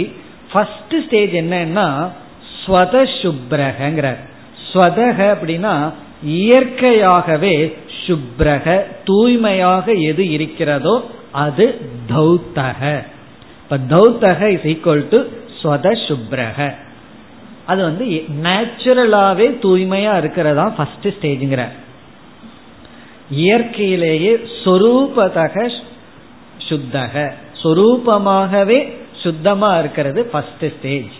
[0.51, 1.87] ஃபர்ஸ்ட் ஸ்டேஜ் என்னன்னா
[2.59, 4.21] ஸ்வத சுப்ரகங்கிறார்
[4.69, 5.73] ஸ்வதக அப்படின்னா
[6.39, 7.55] இயற்கையாகவே
[8.03, 8.67] சுப்ரக
[9.09, 10.95] தூய்மையாக எது இருக்கிறதோ
[11.43, 11.65] அது
[12.13, 12.81] தௌத்தக.
[13.63, 15.19] இப்ப தௌத்தக இஸ் ஈக்குவல் டு
[15.59, 16.59] ஸ்வத சுப்ரக
[17.71, 18.05] அது வந்து
[18.45, 21.63] நேச்சுரலாவே தூய்மையா இருக்கிறதா ஃபர்ஸ்ட் ஸ்டேஜ்ங்கிற
[23.41, 24.31] இயற்கையிலேயே
[24.63, 25.55] சொரூபதக
[26.69, 27.33] சுத்தக.
[27.63, 31.11] சொரூபமாகவே சுத்தமா இருக்கிறது ஃபர்ஸ்ட் ஸ்டேஜ்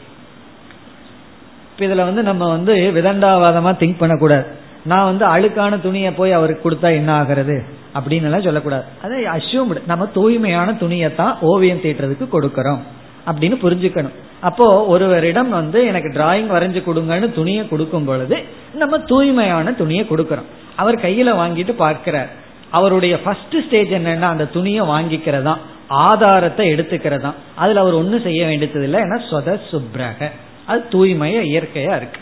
[1.77, 4.45] இதுல வந்து நம்ம வந்து விதண்டாவாதமா திங்க் பண்ணக்கூடாது.
[4.83, 7.63] நான் வந்து அழுக்கான துணியை போய் அவருக்கு கொடுத்தா என்ன ஆகிறது?
[7.95, 8.83] அப்படின்னு எல்லாம் சொல்லக்கூடாது.
[9.03, 12.79] அதை அசியூம் நம்ம தூய்மையான துணியை தான் ஓவியம் தீட்டுறதுக்கு கொடுக்கறோம்.
[13.27, 14.13] அப்படின்னு புரிஞ்சுக்கணும்.
[14.39, 20.47] அப்போ ஒருவரிடம் வந்து எனக்கு டிராயிங் வரைஞ்சு கொடுங்கன்னு துணியை கொடுக்கும் பொழுது நம்ம தூய்மையான துணியை கொடுக்கறோம்.
[20.75, 22.29] அவர் கையில வாங்கிட்டு பார்க்கிறார்.
[22.71, 27.33] அவருடைய ஃபர்ஸ்ட் ஸ்டேஜ் என்னன்னா அந்த துணியை வாங்கிக்கிறதா ஆதாரத்தை எடுத்துக்கிறதா.
[27.55, 30.31] அதுல அவர் ஒன்னும் செய்ய வேண்டியது இல்லை ஏன்னா சொத சுப்ரக.
[30.65, 32.21] அது தூய்மைய இயற்கையா இருக்கு.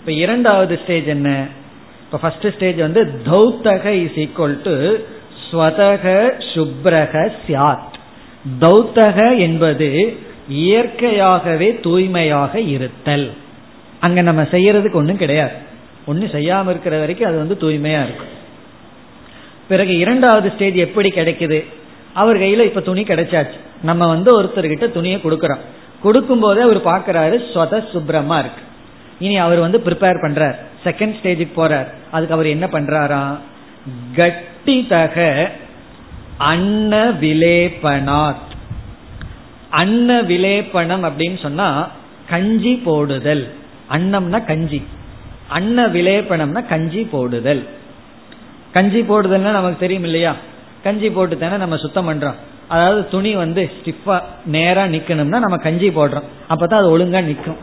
[0.00, 1.46] இப்ப இரண்டாவது ஸ்டேஜ் என்ன?
[2.04, 4.96] இப்ப ஃபர்ஸ்ட் ஸ்டேஜ் வந்து தௌத்தக இஸ் ஈக்குவல் டு
[5.50, 7.88] ஸ்வதக சுப்ரக சியாத்
[8.60, 10.16] தௌத்தக என்பது
[10.48, 13.30] இயற்கையாகவே தூய்மையாக இருத்தல்.
[14.00, 15.52] அங்க நம்ம செய்யறதுக்கு ஒன்றும் கிடையாது.
[16.06, 18.38] ஒன்றும் செய்யாம இருக்கிற வரைக்கும் அது வந்து தூய்மையா இருக்கும்.
[19.70, 21.64] பிறகு இரண்டாவது ஸ்டேஜ் எப்படி கிடைக்குது?
[22.14, 23.58] அவர் கையில இப்ப துணி கிடைச்சாச்சு.
[23.82, 25.60] நம்ம வந்து ஒருத்தர்கிட்ட துணியை கொடுக்கறோம்.
[26.02, 28.62] கொடுக்கும் போதே அவர் பாக்குறாரு ஸ்வத சுப்ரமா இருக்கு.
[29.18, 30.54] இனி அவர் வந்து ப்ரிப்பேர் பண்றார்.
[30.84, 31.86] செகண்ட் ஸ்டேஜுக்கு போறார்.
[32.10, 33.38] அதுக்கு அவர் என்ன பண்றாரா?
[34.16, 35.48] கட்டிதக
[36.36, 38.48] அன்ன விலேபனாத்.
[39.70, 41.90] அன்ன விலேபனம் அப்படின்னு சொன்னா
[42.30, 43.54] கஞ்சி போடுதல்.
[43.90, 44.82] அன்னம்னா கஞ்சி.
[45.48, 47.66] அன்ன விலேபனம்னா கஞ்சி போடுதல்.
[48.72, 50.32] கஞ்சி போடுதல்னா நமக்கு தெரியும் இல்லையா
[50.84, 52.38] கஞ்சி போட்டு தானே நம்ம சுத்தம் பண்றோம்.
[52.68, 54.16] அதாவது துணி வந்து ஸ்டிஃபா
[54.46, 56.28] நேரா நிக்கணும்னா நம்ம கஞ்சி போடுறோம்.
[56.50, 57.58] அப்பதான் அது ஒழுங்கா நிக்கும்.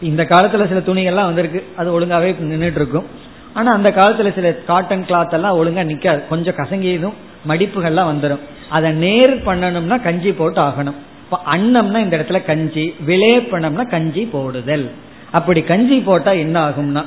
[0.00, 1.60] இந்த காலத்துல சில துணிகள்லாம் வந்திருக்கு.
[1.76, 3.06] அது ஒழுங்காவே நின்றுட்டு இருக்கும்
[3.54, 6.20] ஆனா அந்த காலத்துல சில காட்டன் கிளாத் எல்லாம் ஒழுங்கா நிக்காது.
[6.28, 7.16] கொஞ்சம் கசங்கியதும்
[7.48, 10.98] மடிப்புகள்லாம் வந்துடும் அதை நேர் பண்ணணும்னா கஞ்சி போட்டு ஆகணும்.
[11.24, 14.90] இப்ப அன்னம்னா இந்த இடத்துல கஞ்சி விளையப்பணம்னா கஞ்சி போடுதல்.
[15.30, 17.02] அப்படி கஞ்சி போட்டா என்ன ஆகும்னா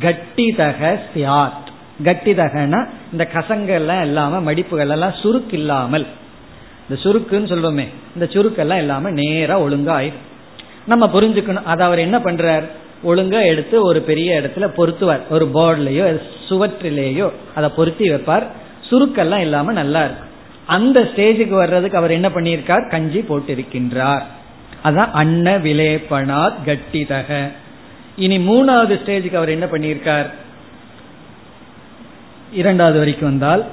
[0.00, 1.68] கட்டிதக சியாத்.
[2.04, 6.06] கட்டிதகனா இந்த கசங்கெல்லாம் இல்லாம மடிப்புகள் எல்லாம் சுருக்கு இல்லாமல்
[6.88, 10.28] இந்த சுருக்குன்னு சொல்லுவோமே இந்த சுருக்கெல்லாம் இல்லாம நேரா ஒழுங்கா ஆயிடும்.
[10.86, 11.62] நம்ம புரிஞ்சுக்கணும்.
[11.62, 12.64] அதை அவர் என்ன பண்றார்?
[13.04, 15.20] ஒழுங்கா எடுத்து ஒரு பெரிய இடத்துல பொருத்துவார்.
[15.28, 18.46] ஒரு போர்ட்லயோ சுவற்றிலேயோ அதை பொருத்தி வைப்பார்.
[18.90, 20.28] சுருக்கெல்லாம் இல்லாம நல்லா இருக்கும்.
[20.66, 22.90] அந்த ஸ்டேஜுக்கு வர்றதுக்கு அவர் என்ன பண்ணியிருக்கார்?
[22.90, 24.22] கஞ்சி போட்டிருக்கின்றார்.
[24.84, 27.52] அதான் அன்ன விலேபனாத் கட்டிதக.
[28.20, 30.30] இனி மூணாவது ஸ்டேஜுக்கு அவர் என்ன பண்ணியிருக்கார்?
[32.52, 33.64] இரண்டாவது வரைக்கும் வந்தால்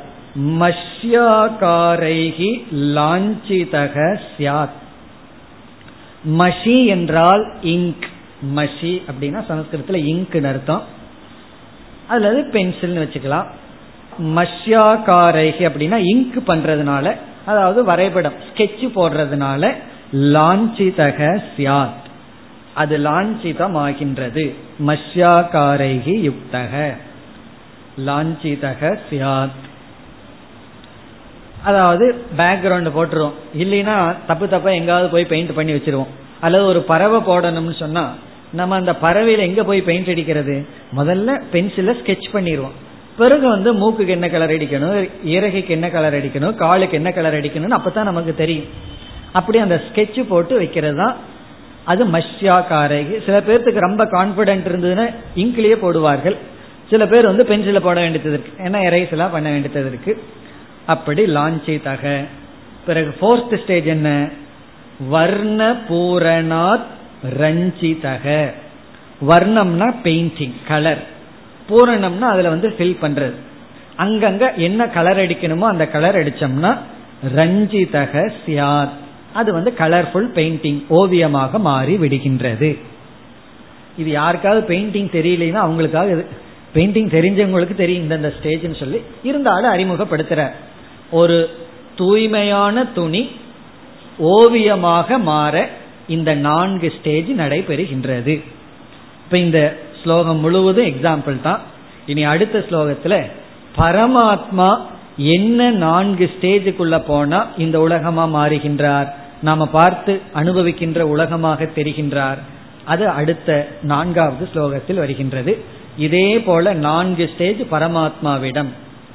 [0.59, 4.75] மஷ்யாக்காரைகி லாஞ்சிதக சியாத்
[6.37, 8.07] மஷி என்றால் இங்க்.
[8.55, 10.83] மஷி அப்படின்னா சமஸ்கிருதத்தில் இங்க்னு அர்த்தம்.
[12.07, 13.47] அல்லது பென்சில்னு வச்சுக்கலாம்.
[14.35, 19.73] மஷ்யாக்காரைகி அப்படின்னா இங்க் பண்றதுனால அதாவது வரைபடம் ஸ்கெட்ச் போடுறதுனால
[20.13, 22.05] லாஞ்சிதக சியாத்
[22.81, 24.43] அது லாஞ்சிதம் ஆகின்றது
[24.87, 26.73] மஷ்யாகாரைகி யுக்தக.
[28.07, 29.61] லாஞ்சிதக சியாத்.
[31.63, 32.05] அதாவது
[32.37, 33.95] பேக்ரவுண்ட் போட்டுருவோம் இல்லைன்னா
[34.27, 36.13] தப்பு தப்பா எங்காவது போய் பெயிண்ட் பண்ணி வச்சிருவோம்.
[36.41, 38.03] அல்லது ஒரு பறவை போடணும்னு சொன்னா
[38.51, 40.55] நம்ம அந்த பறவையில எங்க போய் பெயிண்ட் அடிக்கிறது?
[40.97, 42.75] முதல்ல பென்சில ஸ்கெச் பண்ணிடுவோம்
[43.17, 44.97] பிறகு வந்து மூக்குக்கு என்ன கலர் அடிக்கணும்?
[45.35, 46.55] இறகைக்கு என்ன கலர் அடிக்கணும்?
[46.55, 48.69] காலுக்கு என்ன கலர் அடிக்கணும்னு அப்பதான் நமக்கு தெரியும்.
[49.31, 51.15] அப்படி அந்த ஸ்கெட்ச் போட்டு வைக்கிறது தான்
[51.87, 56.35] அது மஷ்யா காரகி சில பேர்த்துக்கு ரொம்ப கான்பிடென்ட் இருந்ததுன்னா இங்கிலேயே போடுவார்கள்.
[56.89, 58.63] சில பேர் வந்து பென்சில போட வேண்டியது இருக்கு.
[58.63, 60.23] ஏன்னா எரேஸ் பண்ண வேண்டியது இருக்கு.
[60.85, 62.23] அப்படி லான்ச்சி தக.
[62.85, 64.29] பிறகு ஃபோர்த் ஸ்டேஜ் என்ன?
[65.09, 66.87] வர்ண பூரணாத்
[67.39, 68.51] ரஞ்சிதக
[69.29, 71.03] வர்ணம்னா பெயிண்டிங் கலர்
[71.69, 73.33] பூரணம்னா அதுல வந்து ஃபில் பண்றது.
[73.97, 76.77] அங்கங்க என்ன கலர் அடிக்கணுமோ அந்த கலர் அடிச்சோம்னா
[77.35, 79.05] ரஞ்சிதக சியாத்.
[79.39, 82.69] அது வந்து கலர்ஃபுல் பெயிண்டிங் ஓவியமாக மாறி விடுகின்றது.
[84.01, 86.25] இது யாருக்காவது பெயிண்டிங் தெரியலன்னா அவங்களுக்காக இது
[86.75, 88.99] பெயிண்டிங் தெரிஞ்சவங்களுக்கு தெரியும் இந்தந்த ஸ்டேஜ்னு சொல்லி.
[89.29, 90.41] இருந்தாலும் அறிமுகப்படுத்துற
[91.19, 91.37] ஒரு
[91.99, 93.23] தூய்மையான துணி
[94.35, 95.55] ஓவியமாக மாற
[96.15, 98.35] இந்த நான்கு ஸ்டேஜ் நடைபெறுகின்றது.
[99.23, 99.59] இப்ப இந்த
[100.01, 101.61] ஸ்லோகம் முழுவதும் எக்ஸாம்பிள் தான்.
[102.11, 103.15] இனி அடுத்த ஸ்லோகத்துல
[103.79, 104.69] பரமாத்மா
[105.35, 109.09] என்ன நான்கு ஸ்டேஜுக்குள்ள போனா இந்த உலகமா மாறுகின்றார்?
[109.42, 112.40] நாம பார்த்து அனுபவிக்கின்ற உலகமாக தெரிகின்றார்
[112.84, 113.50] அது அடுத்த
[113.82, 115.52] நான்காவது ஸ்லோகத்தில் வருகின்றது
[115.96, 118.72] இதே போல நான்கு ஸ்டேஜ் பரமாத்மாவிடம்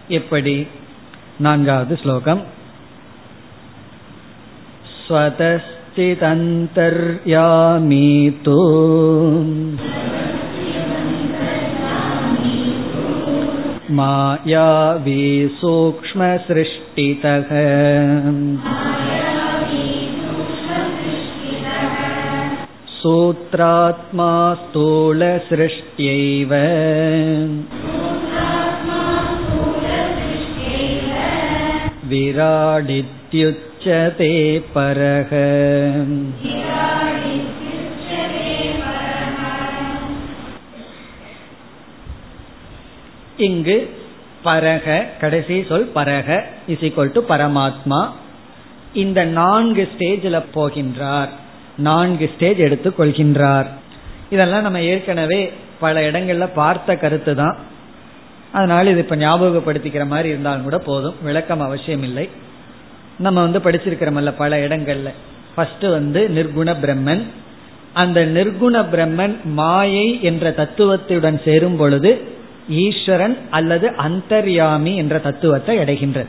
[0.10, 0.55] எப்படி
[1.39, 2.43] நான்காவது ஸ்லோகம்
[6.78, 8.10] स्वतश्चिदन्तर्यामी
[8.45, 8.58] तु
[13.91, 15.24] मायावी
[15.60, 17.51] सूक्ष्मसृष्टितः
[23.01, 24.32] सूत्रात्मा
[24.62, 26.53] स्थूलसृष्ट्यैव
[32.99, 34.34] विराडित्युच्यते
[34.74, 35.32] परः
[43.39, 43.78] இங்கு
[44.43, 44.86] பரக
[45.22, 46.30] கடைசி சொல் பரக
[46.68, 47.99] இஸ் ஈக்வல் டு பரமாத்மா
[48.93, 51.32] இந்த நான்கு ஸ்டேஜில் போகின்றார்
[51.77, 53.66] நான்கு ஸ்டேஜ் எடுத்துக் கொள்கின்றார்.
[54.31, 57.57] இதெல்லாம் நம்ம ஏற்கனவே பல இடங்கள்ல பார்த்த கருத்து தான்.
[58.53, 61.14] அதனால இது இப்ப ஞாபகப்படுத்திக்கிற மாதிரி இருந்தாலும் கூட போதும்.
[61.23, 62.29] விளக்கம் அவசியம் இல்லை.
[63.18, 65.11] நம்ம வந்து படிச்சிருக்கிறோம்ல பல இடங்கள்ல.
[65.55, 67.23] ஃபர்ஸ்ட் வந்து நிர்குண பிரம்மன்.
[67.93, 72.20] அந்த நிர்குண பிரம்மன் மாயை என்ற தத்துவத்துடன் சேரும் பொழுது
[72.68, 76.27] ஈஸ்வரன் அல்லது அந்தர்யாமி என்ற தத்துவத்தை அடைகின்றது.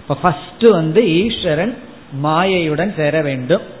[0.00, 1.76] இப்ப ஃபர்ஸ்ட் வந்து ஈஸ்வரன்
[2.24, 3.76] மாயையுடன் சேர வேண்டும்.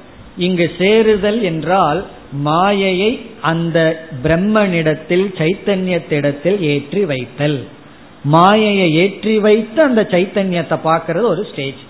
[0.46, 2.00] இங்கு சேருதல் என்றால்
[2.46, 3.10] மாயையை
[3.50, 3.78] அந்த
[4.24, 7.58] பிரம்மனிடத்தில் சைத்தன்யத்திடத்தில் ஏற்றி வைத்தல்.
[8.34, 11.82] மாயையை ஏற்றி வைத்து அந்த சைத்தன்யத்தை பார்க்கறது ஒரு ஸ்டேஜ்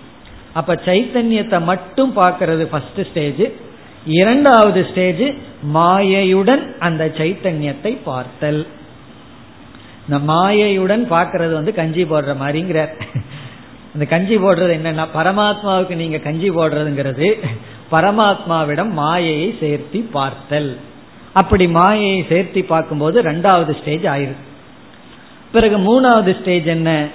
[0.59, 3.45] அப்ப சைத்தன்யத்தை மட்டும் பார்க்கறது ஃபர்ஸ்ட் ஸ்டேஜ்
[4.19, 5.25] இரண்டாவது ஸ்டேஜ்
[5.75, 8.61] மாயையுடன் அந்த சைத்தன்யத்தை பார்த்தல்.
[10.05, 12.93] இந்த மாயையுடன் பார்க்கறது வந்து கஞ்சி போடுற மாதிரிங்கிறார்.
[13.95, 17.29] அந்த கஞ்சி போடுறது என்னன்னா பரமாத்மாவுக்கு நீங்க கஞ்சி போடுறதுங்கிறது
[17.93, 20.77] பரமாத்மாவிடம் மாயையை சேர்த்தி பார்த்தல்.
[21.33, 24.47] அப்படி மாயையை சேர்த்தி பார்க்கும்போது ரெண்டாவது ஸ்டேஜ் ஆயிருக்கு
[25.53, 27.07] பிறகு மூணாவது ஸ்டேஜ் என்ன?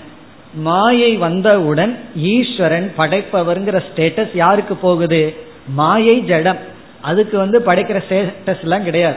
[0.54, 5.36] மாயை வந்தவுடன் ஈஸ்வரன் படைப்பவர்ங்கிற ஸ்டேட்டஸ் யாருக்கு போகுது?
[5.68, 6.58] மாயை ஜடம்.
[7.02, 9.16] அதுக்கு வந்து படைக்கிற ஸ்டேட்டஸ் எல்லாம் கிடையாது.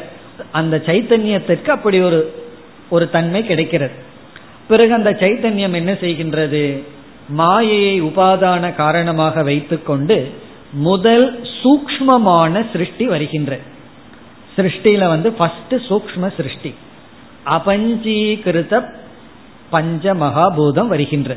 [0.52, 2.20] அந்த சைத்தன்யத்திற்கு அப்படி ஒரு
[2.90, 3.94] ஒரு தன்மை கிடைக்கிறது.
[4.68, 6.82] பிறகு அந்த சைத்தன்யம் என்ன செய்கின்றது?
[7.28, 13.59] மாயையை உபாதான காரணமாக வைத்துக்கொண்டு முதல் சூக்மமான சிருஷ்டி வருகின்ற.
[14.57, 16.75] சிருஷ்டியில வந்து ஃபர்ஸ்ட் சூக்ம சிருஷ்டி.
[17.47, 18.85] அபஞ்சீகிருத
[19.71, 21.37] பஞ்ச மகாபூதம் வருகின்ற.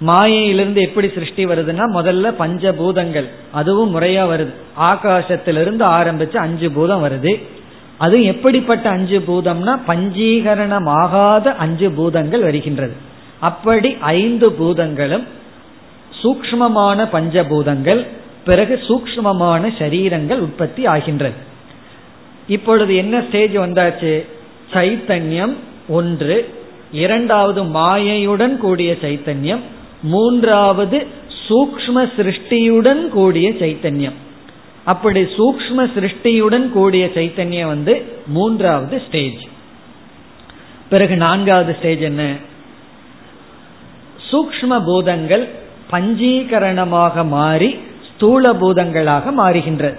[0.00, 4.52] மாயையிலிருந்து எப்படி சிருஷ்டி வருதுன்னா முதல்ல பஞ்சபூதங்கள் அதுவும் முறையா வருது.
[4.80, 7.42] ஆகாசத்திலிருந்து ஆரம்பிச்சு அஞ்சு பூதம் வருது.
[7.98, 12.92] அது எப்படிப்பட்ட அஞ்சு பூதம்னா பஞ்சீகரணமாகாத அஞ்சு பூதங்கள் வருகின்றது.
[13.38, 15.26] அப்படி ஐந்து பூதங்களும்
[16.22, 18.06] சூக்மமான பஞ்சபூதங்கள்
[18.48, 21.38] பிறகு சூக்மமான சரீரங்கள் உற்பத்தி ஆகின்றது.
[22.56, 24.12] இப்பொழுது என்ன ஸ்டேஜ் வந்தாச்சு?
[24.74, 25.54] சைத்தன்யம்
[25.98, 26.36] ஒன்று
[27.02, 29.62] இரண்டாவது மாயையுடன் கூடிய சைத்தன்யம்
[30.12, 30.98] மூன்றாவது
[31.46, 34.16] சூக்ம சிருஷ்டியுடன் கூடிய சைத்தன்யம்.
[34.92, 37.94] அப்படி சூக்ம சிருஷ்டியுடன் கூடிய சைத்தன்யம் வந்து
[38.36, 39.42] மூன்றாவது ஸ்டேஜ்
[40.92, 42.22] பிறகு நான்காவது ஸ்டேஜ் என்ன?
[44.30, 45.44] சூக்ம பூதங்கள்
[45.92, 47.70] பஞ்சீகரணமாக மாறி
[48.18, 49.98] ஸ்தூல பூதங்களாக மாறுகின்றது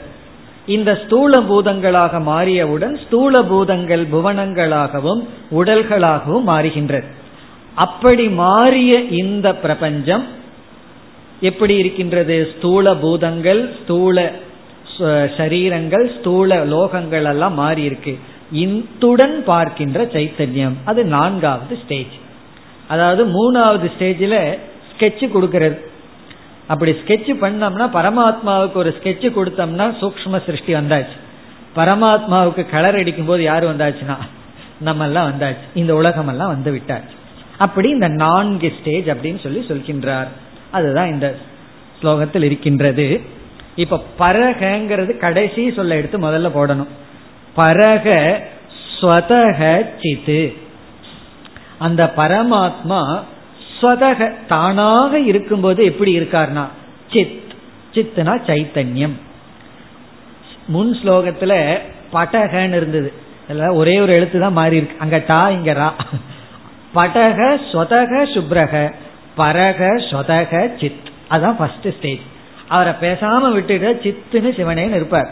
[0.65, 5.21] இந்த ஸ்தூல பூதங்களாக மாறியவுடன் ஸ்தூல பூதங்கள் புவனங்களாகவும்
[5.59, 7.07] உடல்களாகவும் மாறுகின்றது
[7.75, 10.25] அப்படி மாறிய இந்த பிரபஞ்சம்
[11.39, 12.35] எப்படி இருக்கின்றது?
[12.53, 14.17] ஸ்தூல பூதங்கள் ஸ்தூல
[15.37, 18.13] சரீரங்கள் ஸ்தூல லோகங்கள் எல்லாம் மாறி இருக்கு
[18.51, 20.75] இத்துடன் பார்க்கின்ற சைத்தன்யம்.
[20.85, 22.15] அது நான்காவது ஸ்டேஜ்
[22.87, 24.41] அதாவது மூணாவது ஸ்டேஜில்
[24.89, 25.77] ஸ்கெட்ச் கொடுக்கிறது.
[26.69, 31.17] அப்படி ஸ்கெட்ச் பண்ணோம்னா பரமாத்மாவுக்கு ஒரு ஸ்கெட்ச் கொடுத்தோம்னா சூக்ம சிருஷ்டி வந்தாச்சு.
[31.75, 34.17] பரமாத்மாவுக்கு கலர் அடிக்கும் போது யார் வந்தாச்சுன்னா?
[34.77, 35.57] நம்ம எல்லாம் வந்தாச்சு.
[35.73, 37.15] இந்த உலகம் எல்லாம் வந்து விட்டாச்சு.
[37.57, 40.27] அப்படி இந்த நான்கு ஸ்டேஜ் அப்படின்னு சொல்லி சொல்கின்றார்.
[40.71, 41.35] அதுதான் இந்த
[42.01, 43.21] ஸ்லோகத்தில் இருக்கின்றது.
[43.75, 46.87] இப்ப பரகங்கிறது கடைசி சொல்ல எடுத்து முதல்ல போடணும்.
[47.55, 48.39] பரக
[49.01, 50.53] ஸ்வதக சித்து
[51.79, 53.21] அந்த பரமாத்மா
[53.81, 56.65] ஸ்வதக தானாக இருக்கும்போது எப்படி இருக்கார்னா
[57.11, 57.47] சித்.
[57.93, 59.15] சித்னா சைத்தன்யம்.
[60.67, 61.77] முன் ஸ்லோகத்துல
[62.13, 63.13] பட்டகன்னு இருந்தது.
[63.73, 64.95] ஒரே ஒரு எழுத்து தான் மாறி இருக்கு.
[64.99, 65.89] அங்க டா இங்க ரா.
[66.95, 68.93] படக ஸ்வதக சுப்ரக.
[69.37, 71.07] பரக சொதக சித்.
[71.31, 72.19] அதான் ஃபர்ஸ்ட் ஸ்டேஜ்
[72.67, 75.29] அவரை பேசாம விட்டுட்டு சித்துன்னு சிவனேன்னு இருப்பார்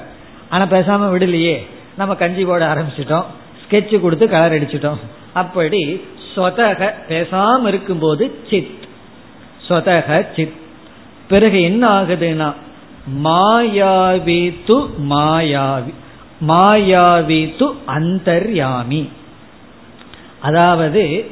[0.50, 1.56] ஆனா பேசாம விடலையே.
[1.98, 3.26] நம்ம கஞ்சி போட ஆரம்பிச்சிட்டோம்.
[3.64, 5.00] ஸ்கெட்ச் கொடுத்து கலர் அடிச்சிட்டோம்.
[5.34, 5.82] அப்படி
[6.36, 8.86] சொதக பேசாம இருக்கும்போது சித்.
[9.70, 10.58] சொதக சித்.
[11.28, 12.54] பிறகு என்ன ஆகுதுன்னா
[13.24, 15.94] மாயாவி து மாயாவி
[16.48, 19.10] மாயாவி து அந்தர்யாமி.
[20.42, 21.26] அதாவது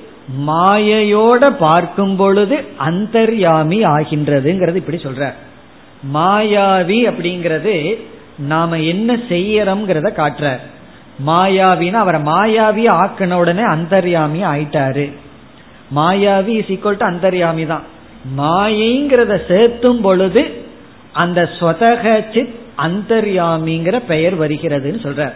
[0.47, 5.33] மாயையோட பார்க்கும் பொழுது அந்தர்யாமி ஆகின்றதுங்கிறது இப்படி சொல்ற.
[6.13, 7.99] மாயாவி அப்படிங்கிறது
[8.37, 10.59] நாம என்ன செய்யறோம்ங்கிறத காட்டுற.
[11.27, 15.11] மாயாவின்னு அவரை மாயாவி ஆக்கின உடனே அந்தர்யாமி ஆயிட்டாரு.
[15.95, 17.83] மாயாவி இஸ் ஈக்குவல் டு அந்தர்யாமி தான்.
[18.37, 20.63] மாயைங்கிறத சேர்த்தும் பொழுது
[21.13, 25.31] அந்த ஸ்வதக சித் அந்தர்யாமிங்கிற பெயர் வருகிறதுன்னு சொல்ற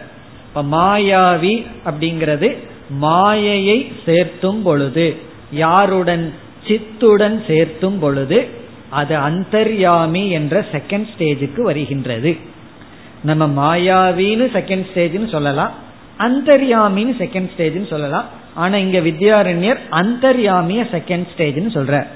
[0.48, 2.56] இப்ப மாயாவி அப்படிங்கிறது
[2.90, 5.16] மாயையை சேர்த்தும் பொழுது
[5.50, 6.34] யாருடன்
[6.66, 8.48] சித்துடன் சேர்த்தும் பொழுது
[8.90, 12.36] அது அந்தர்யாமி என்ற செகண்ட் ஸ்டேஜுக்கு வருகின்றது.
[13.22, 15.72] நம்ம மாயாவின்னு செகண்ட் ஸ்டேஜ்னு சொல்லலாம்.
[16.18, 18.26] அந்தர்யாமின்னு செகண்ட் ஸ்டேஜ்னு சொல்லலாம்.
[18.54, 22.06] ஆனா இங்க வித்யாரண்யர் அந்தர்யாமிய செகண்ட் ஸ்டேஜ்னு சொல்ற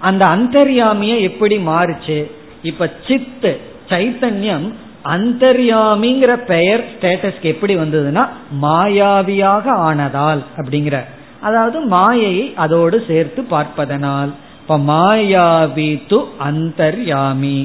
[0.00, 2.18] அந்த அந்தர்யாமிய எப்படி மாறுச்சு?
[2.62, 4.66] இப்ப சித்து சைத்தன்யம்
[5.04, 8.24] அந்தர்யாமிங்கிற பெயர் ஸ்டேட்டஸ்க்கு எப்படி வந்ததுன்னா
[8.62, 10.98] மாயாவியாக ஆனதால் அப்படிங்கிற
[11.40, 14.30] அதாவது மாயையை அதோடு சேர்த்து பார்ப்பதனால்.
[14.60, 16.18] இப்ப மாயாவி து
[16.48, 17.58] அந்தர்யாமி.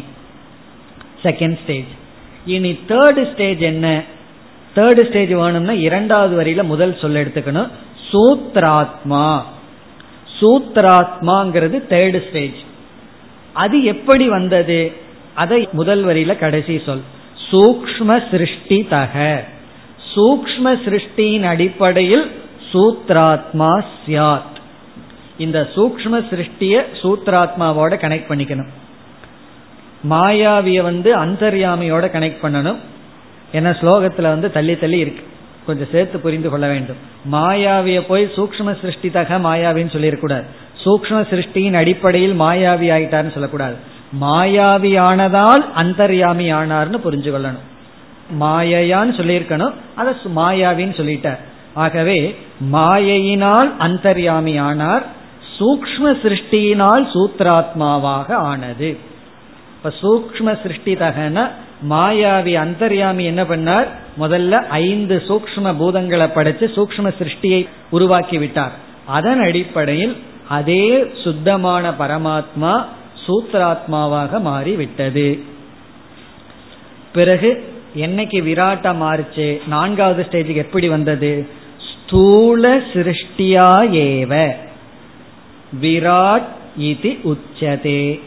[1.24, 1.92] செகண்ட் ஸ்டேஜ்
[2.46, 4.04] இனி தேர்டு ஸ்டேஜ் என்ன?
[4.76, 7.70] தேர்டு ஸ்டேஜ் வேணும்னா இரண்டாவது வரியில முதல் சொல்ல எடுத்துக்கணும்.
[8.12, 9.42] சூத்ராத்மா.
[10.40, 12.56] சூத்ராத்மாங்கிறது தேர்டு ஸ்டேஜ்
[13.54, 14.92] அது எப்படி வந்தது?
[15.34, 17.02] அதை முதல் வரியில கடைசி சொல்.
[17.52, 19.44] சூக்ம சிருஷ்டி தக.
[20.16, 22.32] சூக்ம சிருஷ்டியின் அடிப்படையில்
[22.74, 24.52] சூத்ராத்மா சியாத்
[25.38, 28.68] இந்த சூக்ம சிருஷ்டிய சூத்ராத்மாவோட கனெக்ட் பண்ணிக்கணும்.
[30.10, 32.78] மாயாவிய வந்து அந்தர்யாமியோட கனெக்ட் பண்ணணும்.
[33.54, 35.24] ஏன்னா ஸ்லோகத்துல வந்து தள்ளி தள்ளி இருக்கு.
[35.66, 36.96] கொஞ்சம் சேர்த்து புரிந்து கொள்ள வேண்டும்.
[37.32, 40.44] மாயாவிய போய் சூக்ம சிருஷ்டி தக மாயாவின்னு சொல்லிடக்கூடாது
[40.86, 43.76] சூக்ம சிருஷ்டியின் அடிப்படையில் மாயாவி ஆயிட்டார்னு சொல்லக்கூடாது.
[44.22, 47.64] மாயாவி ஆனதால் அந்தர்யாமி ஆனார்னு புரிஞ்சு கொள்ளணும்.
[48.40, 49.74] மாயையான்னு சொல்லியிருக்கணும்.
[49.96, 51.38] அதை மாயாவின்னு சொல்லிட்டார்.
[51.74, 52.36] ஆகவே
[52.74, 55.06] மாயையினால் அந்தர்யாமி ஆனார்
[55.60, 58.98] சூக்ம சிருஷ்டியினால் சூத்ராத்மாவாக ஆனது.
[59.86, 61.50] இப்ப சூக்ம சிருஷ்டி தகன
[61.90, 63.88] மாயாவி அந்தர்யாமி என்ன பண்ணார்?
[64.20, 68.72] முதல்ல ஐந்து சூக்ம பூதங்களை படைச்சு சூக்ம சிருஷ்டியை உருவாக்கி விட்டார்.
[69.06, 70.18] அதன் அடிப்படையில்
[70.50, 72.86] அதே சுத்தமான பரமாத்மா
[73.26, 75.40] சூத்ராத்மாவாக மாறிவிட்டது.
[77.14, 79.68] பிறகு என்னைக்கு விராட்டா மாறுச்சு?
[79.68, 81.48] நான்காவது ஸ்டேஜுக்கு எப்படி வந்தது?
[81.90, 83.70] ஸ்தூல சிருஷ்டியா
[84.08, 84.56] ஏவ
[85.82, 88.20] விராட் இது உச்சதே.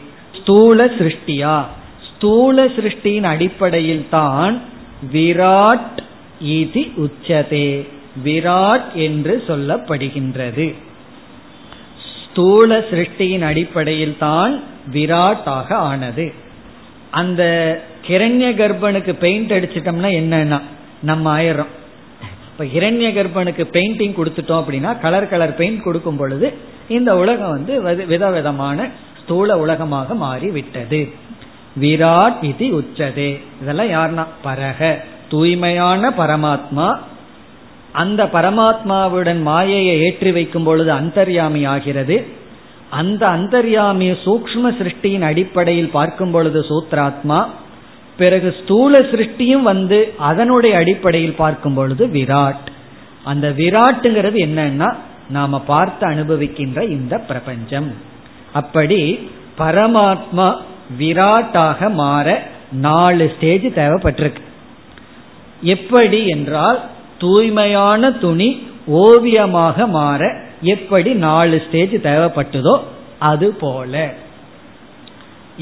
[0.47, 1.65] ஸ்தூல சிருஷ்டியா?
[2.09, 4.61] ஸ்தூல சிருஷ்டியின் அடிப்படையில் தான்
[5.13, 5.97] விராட்
[6.39, 7.87] இது உச்சதே.
[8.25, 10.73] விராட் என்று சொல்லப்படுகின்றது.
[12.13, 16.33] ஸ்தூல சிருஷ்டியின் அடிப்படையில் தான் விராட்டாக ஆனது.
[17.11, 17.43] அந்த
[18.07, 20.61] கிரண்ய கர்ப்பனுக்கு பெயிண்ட் அடிச்சிட்டோம்னா என்னன்னா
[21.01, 21.73] நம்ம ஆயிரம்.
[22.49, 26.53] இப்ப ஹிரண்ய கர்ப்பனுக்கு பெயிண்டிங் கொடுத்துட்டோம் அப்படின்னா கலர் கலர் பெயிண்ட் கொடுக்கும் பொழுது
[26.87, 28.89] இந்த உலகம் வந்து விதவிதமான
[29.27, 31.09] ஸ்தூல உலகமாக மாறிவிட்டது.
[31.81, 33.41] விராட் இது உச்சதே.
[33.61, 34.97] இதெல்லாம் யாருன்னா பரக.
[35.29, 36.97] தூய்மையான பரமாத்மா.
[37.91, 42.25] அந்த பரமாத்மாவுடன் மாயையை ஏற்றி வைக்கும் பொழுது அந்தர்யாமி ஆகிறது.
[42.89, 47.45] அந்த அந்தர்யாமி சூக்ம சிருஷ்டியின் அடிப்படையில் பார்க்கும் பொழுது சூத்ராத்மா
[48.17, 52.67] பிறகு ஸ்தூல சிருஷ்டியும் வந்து அதனுடைய அடிப்படையில் பார்க்கும் பொழுது விராட்.
[53.23, 54.95] அந்த விராட்டுங்கிறது என்னன்னா
[55.29, 58.15] நாம பார்த்து அனுபவிக்கின்ற இந்த பிரபஞ்சம்.
[58.59, 58.99] அப்படி
[59.59, 60.47] பரமாத்மா
[60.99, 62.27] விராட்டாக மாற
[62.87, 64.43] நாலு ஸ்டேஜ் தேவைப்பட்டிருக்கு.
[65.73, 66.79] எப்படி என்றால்
[67.23, 68.49] தூய்மையான துணி
[69.03, 70.21] ஓவியமாக மாற
[70.73, 72.75] எப்படி நாலு ஸ்டேஜ் தேவைப்பட்டதோ
[73.29, 73.93] அது போல.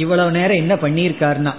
[0.03, 1.53] இவ்வளவு நேரம் என்ன பண்ணியிருக்காருன்னா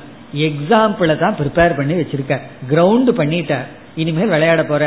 [0.46, 2.44] எக்ஸாம்பிளை தான் ப்ரிப்பேர் பண்ணி வச்சிருக்கார்.
[2.70, 3.68] கிரவுண்டு பண்ணிட்டார்.
[4.00, 4.84] இனிமேல் விளையாட போற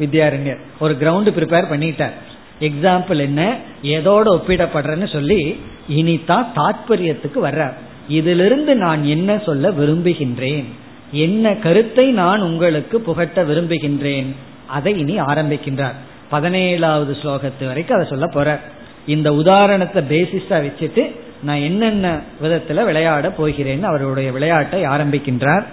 [0.00, 0.60] வித்யாரண்யர்.
[0.82, 2.14] ஒரு கிரவுண்டு ப்ரிப்பேர் பண்ணிட்டார்.
[2.60, 3.56] எக்ஸாம்பிள் என்ன?
[3.82, 7.72] எதோட ஒப்பிடப்படுறேன்னு சொல்லி இனிதான் தாற்பயத்துக்கு வர்ற
[8.08, 10.64] இதிலிருந்து நான் என்ன சொல்ல விரும்புகின்றேன்?
[11.12, 14.26] என்ன கருத்தை நான் உங்களுக்கு புகட்ட விரும்புகின்றேன்?
[14.66, 15.92] அதை இனி ஆரம்பிக்கின்றார்.
[16.32, 18.60] பதினேழாவது ஸ்லோகத்து வரைக்கும் அதை சொல்ல போற
[19.06, 21.10] இந்த உதாரணத்தை பேசிஸா வச்சுட்டு
[21.42, 25.64] நான் என்னென்ன விதத்துல விளையாட போகிறேன்னு அவருடைய விளையாட்டை ஆரம்பிக்கின்றார்.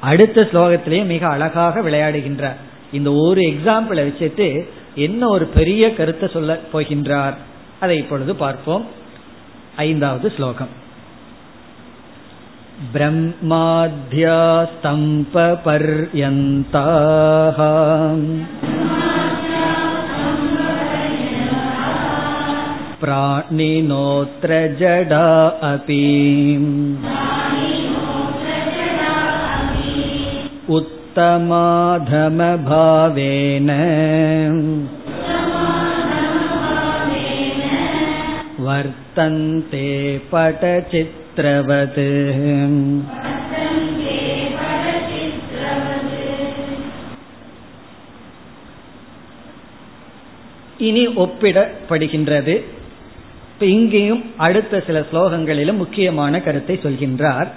[0.00, 2.56] அடுத்த ஸ்லோகத்திலேயே மிக அழகாக விளையாடுகின்றார்.
[2.92, 7.37] இந்த ஒரு எக்ஸாம்பிளை வச்சுட்டு என்ன ஒரு பெரிய கருத்தை சொல்ல போகின்றார்
[7.79, 8.85] அதை இப்பொழுது பார்ப்போம்
[9.75, 10.73] ஐந்தாவது ஸ்லோகம்
[12.93, 14.39] ब्रह्माद्या
[14.71, 15.69] स्तम्पपर्यन्ताः
[23.01, 25.27] प्राणिनोऽत्र जडा
[25.63, 26.03] अपि
[32.35, 33.69] उत्तमाधमभावेन
[38.65, 39.87] वर्तन्ते
[40.31, 42.01] पटचित्रवत्
[50.79, 52.55] இனி ஒப்பிடப்படுகின்றது
[53.51, 57.49] இப்ப இங்கேயும் அடுத்த சில ஸ்லோகங்களிலும் முக்கியமான கருத்தை சொல்கின்றார்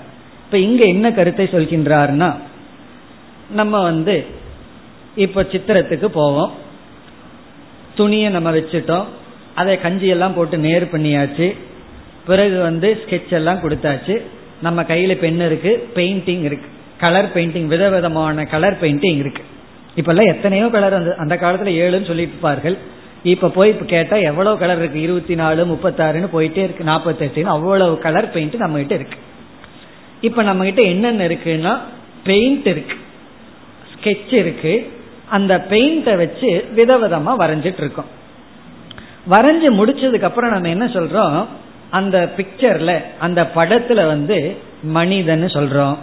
[0.44, 2.28] இப்ப இங்க என்ன கருத்தை சொல்கின்றார்னா
[3.53, 4.25] நம்ம வந்து
[5.15, 6.51] இப்ப சித்திரத்துக்கு போவோம்.
[7.95, 9.05] துணியை நம்ம வச்சுட்டோம்.
[9.55, 11.57] அதை கஞ்சியெல்லாம் போட்டு நேர் பண்ணியாச்சு.
[12.25, 14.21] பிறகு வந்து ஸ்கெட்ச் எல்லாம் கொடுத்தாச்சு.
[14.61, 16.67] நம்ம கையில பெண் இருக்கு பெயிண்டிங் இருக்கு.
[16.97, 19.43] கலர் பெயிண்டிங் விதவிதமான கலர் பெயிண்டிங் இருக்கு.
[19.95, 22.77] இப்பெல்லாம் எத்தனையோ கலர் அந்த அந்த காலத்துல ஏழுன்னு சொல்லியிருப்பார்கள்
[23.23, 25.01] இப்ப போய் கேட்டா எவ்வளவு கலர் இருக்கு?
[25.01, 26.83] இருபத்தி நாலு முப்பத்தாறுன்னு போயிட்டே இருக்கு.
[26.83, 29.17] நாற்பத்தெட்டுன்னு அவ்வளவு கலர் பெயிண்ட் நம்ம கிட்ட இருக்கு.
[30.21, 31.79] இப்ப நம்ம கிட்ட என்னென்ன இருக்குன்னா
[32.23, 32.95] பெயிண்ட் இருக்கு.
[34.01, 34.91] ஸ்கெட்ச் இருக்கு
[35.29, 38.19] அந்த பெயிண்டை வச்சு விதவிதமா வரைஞ்சிட்டு இருக்கோம்.
[39.29, 41.45] வரைஞ்சு முடிச்சதுக்கு அப்புறம் நம்ம என்ன சொல்றோம்?
[41.89, 45.97] அந்த பிக்சர்ல அந்த படத்துல வந்து மனிதன் சொல்றோம்.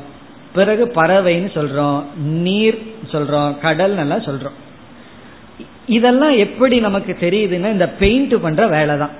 [0.55, 2.05] பிறகு பறவைன்னு சொல்றோம்.
[2.23, 3.59] நீர் சொல்றோம்.
[3.59, 4.57] கடல் நல்லா சொல்றோம்.
[5.87, 9.11] இதெல்லாம் எப்படி நமக்கு தெரியுதுன்னா இந்த பெயிண்ட் பண்ற வேலை தான்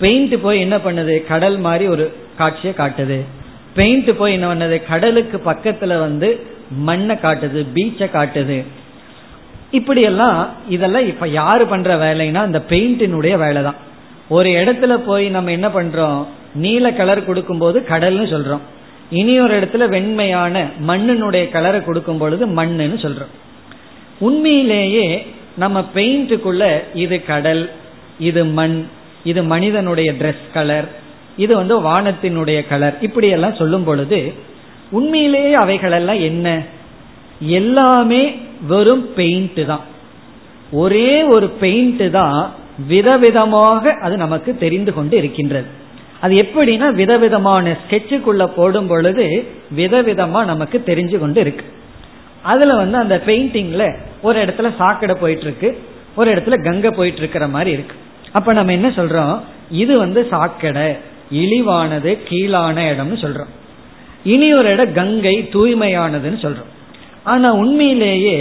[0.00, 1.26] பெயிண்ட் போய் என்ன பண்ணுது?
[1.26, 3.20] கடல் மாதிரி ஒரு காட்சியை காட்டுது.
[3.74, 4.86] பெயிண்ட் போய் என்ன பண்ணுது?
[4.88, 8.64] கடலுக்கு பக்கத்துல வந்து மண்ணை காட்டுது பீச்சை காட்டுது.
[9.70, 13.74] இப்படி எல்லாம் இதெல்லாம் இப்ப யாரு பண்ற வேலைன்னா இந்த பெயிண்டினுடைய வேலை தான்
[14.28, 16.26] ஒரு இடத்துல போய் நம்ம என்ன பண்றோம்?
[16.54, 18.60] நீல கலர் கொடுக்கும் போது கடல்னு சொல்றோம்.
[19.10, 23.32] இனி ஒரு இடத்துல வெண்மையான மண்ணினுடைய கலரை கொடுக்கும் பொழுது மண்ணுன்னு சொல்றோம்.
[24.18, 27.70] உண்மையிலேயே நம்ம பெயிண்ட்டுக்குள்ள இது கடல்
[28.18, 28.84] இது மண்
[29.24, 30.84] இது மனிதனுடைய ட்ரெஸ் கலர்
[31.36, 34.32] இது வந்து வானத்தினுடைய கலர் இப்படி எல்லாம் சொல்லும் பொழுது
[34.98, 36.48] உண்மையிலேயே அவைகளெல்லாம் என்ன?
[37.60, 38.22] எல்லாமே
[38.70, 39.84] வெறும் பெயிண்ட் தான்.
[40.82, 42.38] ஒரே ஒரு பெயிண்ட் தான்
[42.88, 45.68] விதவிதமாக அது நமக்கு தெரிந்து கொண்டு இருக்கின்றது.
[46.20, 49.24] அது எப்படின்னா விதவிதமான ஸ்கெட்சுக்குள்ள போடும் பொழுது
[49.76, 51.64] விதவிதமா நமக்கு தெரிஞ்சு கொண்டு இருக்கு.
[52.52, 53.84] அதுல வந்து அந்த பெயிண்டிங்ல
[54.26, 55.68] ஒரு இடத்துல சாக்கடை போயிட்டு இருக்கு
[56.16, 57.96] ஒரு இடத்துல கங்கை போயிட்டு இருக்கிற மாதிரி இருக்கு.
[58.32, 59.36] அப்ப நம்ம என்ன சொல்றோம்?
[59.82, 60.88] இது வந்து சாக்கடை
[61.40, 63.52] இழிவானது கீழான இடம்னு சொல்றோம்.
[64.32, 66.70] இனி ஒரு இடம் கங்கை தூய்மையானதுன்னு சொல்றோம்.
[67.32, 68.36] ஆனா உண்மையிலேயே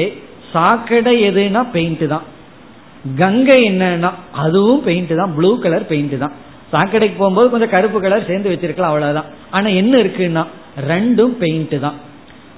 [0.53, 2.25] சாக்கடை எதுனா பெயிண்ட் தான்.
[3.21, 4.11] கங்கை என்னன்னா
[4.43, 5.33] அதுவும் பெயிண்ட் தான்.
[5.37, 6.35] ப்ளூ கலர் பெயிண்ட் தான்.
[6.73, 9.29] சாக்கடைக்கு போகும்போது கொஞ்சம் கருப்பு கலர் சேர்ந்து வச்சிருக்கலாம் அவ்வளவுதான்.
[9.55, 10.43] ஆனா என்ன இருக்குன்னா
[10.91, 11.97] ரெண்டும் பெயிண்ட் தான்.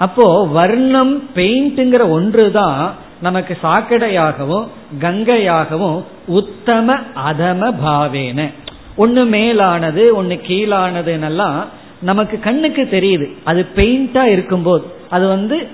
[0.05, 0.25] அப்போ
[0.57, 2.79] வர்ணம் பெயிண்ட்ங்கிற ஒன்று தான்
[3.25, 4.65] நமக்கு சாக்கடையாகவும்
[5.03, 5.97] கங்கையாகவும்
[6.39, 6.97] உத்தம
[7.29, 8.39] அதம பாவேன.
[9.03, 11.57] ஒன்னு மேலானது ஒன்னு கீழானதுன்னெல்லாம்
[12.01, 13.31] நமக்கு கண்ணுக்கு தெரியுது.
[13.43, 14.85] அது பெயிண்டா இருக்கும்போது.
[15.09, 15.67] அது வந்து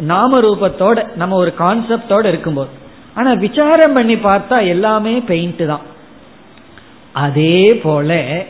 [0.00, 2.68] நாம ரூபத்தோட நம்ம ஒரு கான்செப்டோட இருக்கும்போது.
[3.14, 5.80] ஆனா விசாரம் பண்ணி பார்த்தா எல்லாமே பெயிண்ட் தான்.
[7.12, 8.44] அதே போல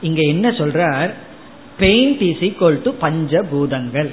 [0.00, 1.10] இங்க என்ன சொல்றார்?
[1.78, 4.10] பெயிண்ட் இஸ் ஈக்குவல் டு பஞ்சபூதங்கள்.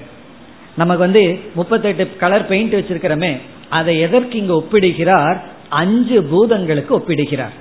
[0.75, 3.37] நமக்கு வந்து முப்பத்தெட்டு கலர் பெயிண்ட் வச்சிருக்கிறோமே
[3.69, 5.37] அதை எதற்கு இங்க ஒப்பிடுகிறார்?
[5.69, 7.53] அஞ்சு பூதங்களுக்கு ஒப்பிடுகிறார்.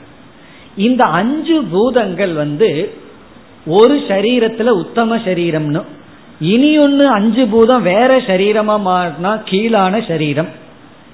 [0.76, 2.94] இந்த அஞ்சு பூதங்கள் வந்து
[3.66, 5.82] ஒரு சரீரத்துல உத்தம சரீரம்னு.
[6.40, 10.48] இனி ஒன்னு அஞ்சு பூதம் வேற சரீரமா மாறினா கீழான சரீரம்.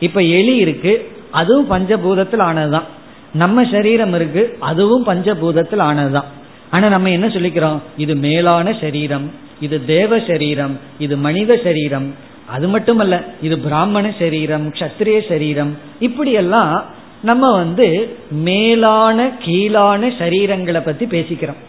[0.00, 2.86] இப்ப எலி இருக்கு அதுவும் பஞ்சபூதத்தில் ஆனதுதான்.
[3.32, 6.24] நம்ம சரீரம் இருக்கு அதுவும் பஞ்சபூதத்தில் ஆனதுதான்.
[6.70, 7.78] ஆனா நம்ம என்ன சொல்லிக்கிறோம்?
[7.96, 9.30] இது மேலான சரீரம்
[9.60, 12.14] இது தேவ சரீரம் இது மனித சரீரம்.
[12.46, 15.78] அது மட்டுமல்ல இது பிராமண சரீரம் கஷத்திரிய சரீரம்.
[16.00, 16.84] இப்படியெல்லாம்
[17.22, 21.62] நம்ம வந்து மேலான கீழான சரீரங்களை பத்தி பேசிக்கிறோம்.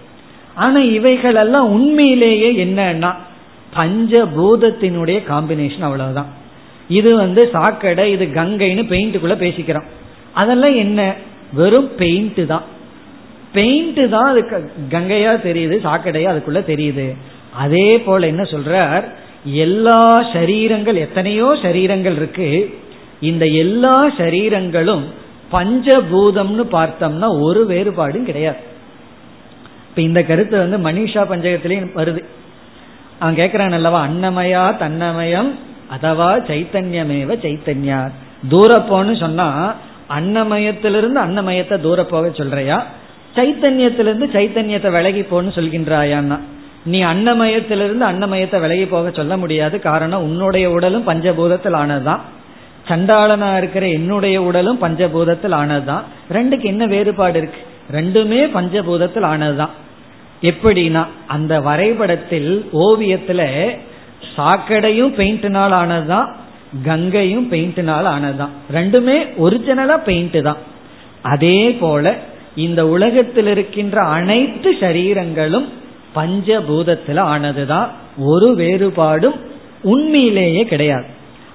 [0.57, 3.11] ஆனா இவைகள் எல்லாம் உண்மையிலேயே என்னன்னா
[3.75, 6.29] பஞ்சபூதத்தினுடைய காம்பினேஷன் அவ்வளவுதான்.
[6.87, 9.87] இது வந்து சாக்கடை இது கங்கைன்னு பெயிண்ட்டுக்குள்ள பேசிக்கிறோம்.
[10.33, 11.15] அதெல்லாம் என்ன?
[11.53, 12.65] வெறும் பெயிண்ட் தான்.
[13.53, 14.41] பெயிண்ட் தான் அது
[14.89, 17.07] கங்கையா தெரியுது சாக்கடையா அதுக்குள்ள தெரியுது.
[17.53, 19.05] அதே போல என்ன சொல்றார்?
[19.51, 19.99] எல்லா
[20.33, 22.49] சரீரங்கள் எத்தனையோ சரீரங்கள் இருக்கு.
[23.19, 25.05] இந்த எல்லா சரீரங்களும்
[25.51, 28.75] பஞ்சபூதம்னு பார்த்தோம்னா ஒரு வேறுபாடும் கிடையாது.
[29.97, 32.23] இப்ப இந்த கருத்து வந்து மனிஷா பஞ்சகத்திலையும் வருது.
[33.19, 34.07] அவன் கேட்கிறான் அல்லவா?
[34.07, 35.49] அன்னமயா தன்னமயம்
[35.93, 38.09] அதவா சைத்தன்யமேவ சைத்தன்யா.
[38.49, 39.75] தூரப்போன்னு சொன்னா
[40.19, 42.85] அன்னமயத்திலிருந்து அன்னமயத்தை தூர போக சொல்றியா?
[43.35, 46.39] சைத்தன்யத்திலிருந்து சைத்தன்யத்தை விலகி போன்னு சொல்கின்றாயான்னா.
[46.85, 49.79] நீ அன்னமயத்திலிருந்து அன்னமயத்தை விலகி போக சொல்ல முடியாது.
[49.79, 52.19] காரணம் உன்னுடைய உடலும் பஞ்சபூதத்தில் ஆனதுதான்.
[52.87, 56.01] சண்டாளனா இருக்கிற என்னுடைய உடலும் பஞ்சபூதத்தில் ஆனதுதான்.
[56.33, 57.59] ரெண்டுக்கு என்ன வேறுபாடு இருக்கு?
[57.91, 59.85] ரெண்டுமே பஞ்சபூதத்தில் ஆனதுதான்.
[60.41, 63.69] எப்படின்னா அந்த வரைபடத்தில் ஓவியத்துல
[64.35, 66.27] சாக்கடையும் பெயிண்ட்னால் ஆனதுதான்
[66.83, 68.49] கங்கையும் பெயிண்ட்னால் ஆனதுதான்.
[68.73, 70.57] ரெண்டுமே ஒரிஜினலா பெயிண்ட் தான்.
[71.21, 72.15] அதே போல
[72.55, 75.67] இந்த உலகத்தில் இருக்கின்ற அனைத்து சரீரங்களும்
[76.15, 77.87] பஞ்சபூதத்துல ஆனதுதான்.
[78.17, 79.39] ஒரு வேறுபாடும்
[79.81, 81.05] உண்மையிலேயே கிடையாது.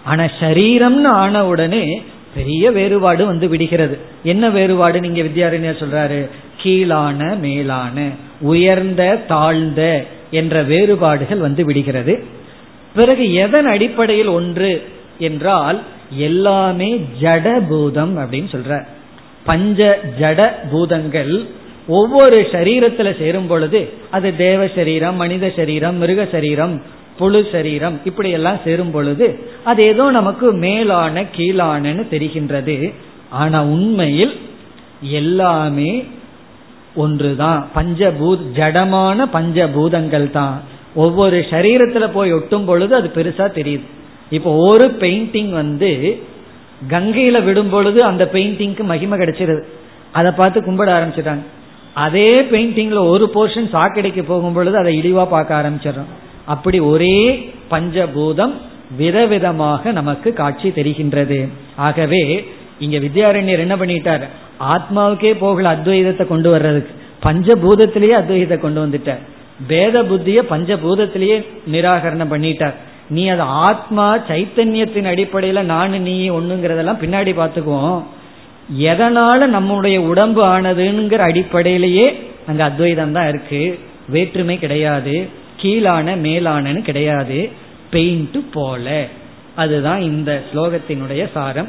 [0.04, 2.02] ஆனா சரீரம்னு ஆன உடனே
[2.34, 3.98] பெரிய வேறுபாடு வந்து விடுகிறது.
[4.24, 6.30] என்ன வேறுபாடு நீங்க வித்யாரண்யா சொல்றாரு?
[6.62, 7.96] கீழான மேலான
[8.50, 9.02] உயர்ந்த
[9.32, 9.80] தாழ்ந்த
[10.40, 12.14] என்ற வேறுபாடுகள் வந்து விடுகிறது.
[12.94, 14.72] பிறகு எதன் அடிப்படையில் ஒன்று
[15.28, 15.78] என்றால்
[16.28, 16.88] எல்லாமே
[17.22, 18.72] ஜட பூதம் அப்படின்னு சொல்ற.
[19.48, 19.80] பஞ்ச
[20.20, 20.40] ஜட
[20.72, 21.34] பூதங்கள்
[21.98, 23.80] ஒவ்வொரு சரீரத்துல சேரும் பொழுது
[24.16, 26.74] அது தேவ சரீரம் மனித சரீரம் மிருக சரீரம்
[27.18, 29.26] புழு சரீரம் இப்படி எல்லாம் சேரும் பொழுது
[29.70, 32.76] அது ஏதோ நமக்கு மேலான கீழானன்னு தெரிகின்றது.
[33.42, 34.34] ஆனா உண்மையில்
[35.20, 35.90] எல்லாமே
[36.94, 37.68] ஒன்றுதான்.
[37.74, 40.62] பஞ்சபூத் ஜடமான பஞ்சபூதங்கள் தான்.
[40.94, 43.86] ஒவ்வொரு சரீரத்துல போய் ஒட்டும் பொழுது அது பெருசா தெரியுது.
[44.30, 46.22] இப்போ ஒரு பெயிண்டிங் வந்து
[46.90, 49.62] கங்கையில விடும் பொழுது அந்த பெயிண்டிங்க்கு மகிமை கிடைச்சிருது.
[50.12, 51.44] அதை பார்த்து கும்பிட ஆரம்பிச்சிட்டாங்க.
[51.92, 56.12] அதே பெயிண்டிங்ல ஒரு போர்ஷன் சாக்கடைக்கு போகும் பொழுது அதை இழிவா பார்க்க ஆரம்பிச்சிடறோம்.
[56.44, 58.52] அப்படி ஒரே பஞ்சபூதம்
[58.98, 61.48] விதவிதமாக நமக்கு காட்சி தெரிகின்றது.
[61.76, 62.46] ஆகவே
[62.82, 64.28] இங்க வித்யாரண்யர் என்ன பண்ணிட்டார்?
[64.60, 66.94] ஆத்மாவுக்கே போகல அத்வைதத்தை கொண்டு வர்றதுக்கு.
[67.22, 69.22] பஞ்சபூதத்திலேயே அத்வைதத்தை கொண்டு வந்துட்டார்.
[69.66, 72.74] பேத புத்திய பஞ்சபூதத்திலேயே நிராகரணம் பண்ணிட்டார்.
[73.08, 78.02] நீ அது ஆத்மா சைத்தன்யத்தின் அடிப்படையில நானு நீ ஒண்ணுங்கிறதெல்லாம் பின்னாடி பாத்துக்குவோம்
[78.80, 83.78] எதனால நம்முடைய உடம்பு ஆனதுங்கிற அடிப்படையிலேயே அங்க அத்வைதம் தான் இருக்கு.
[84.08, 85.28] வேற்றுமை கிடையாது.
[85.56, 87.50] கீழான மேலானன்னு கிடையாது.
[87.90, 89.06] பெயிண்ட் போல.
[89.54, 91.68] அதுதான் இந்த ஸ்லோகத்தினுடைய சாரம்.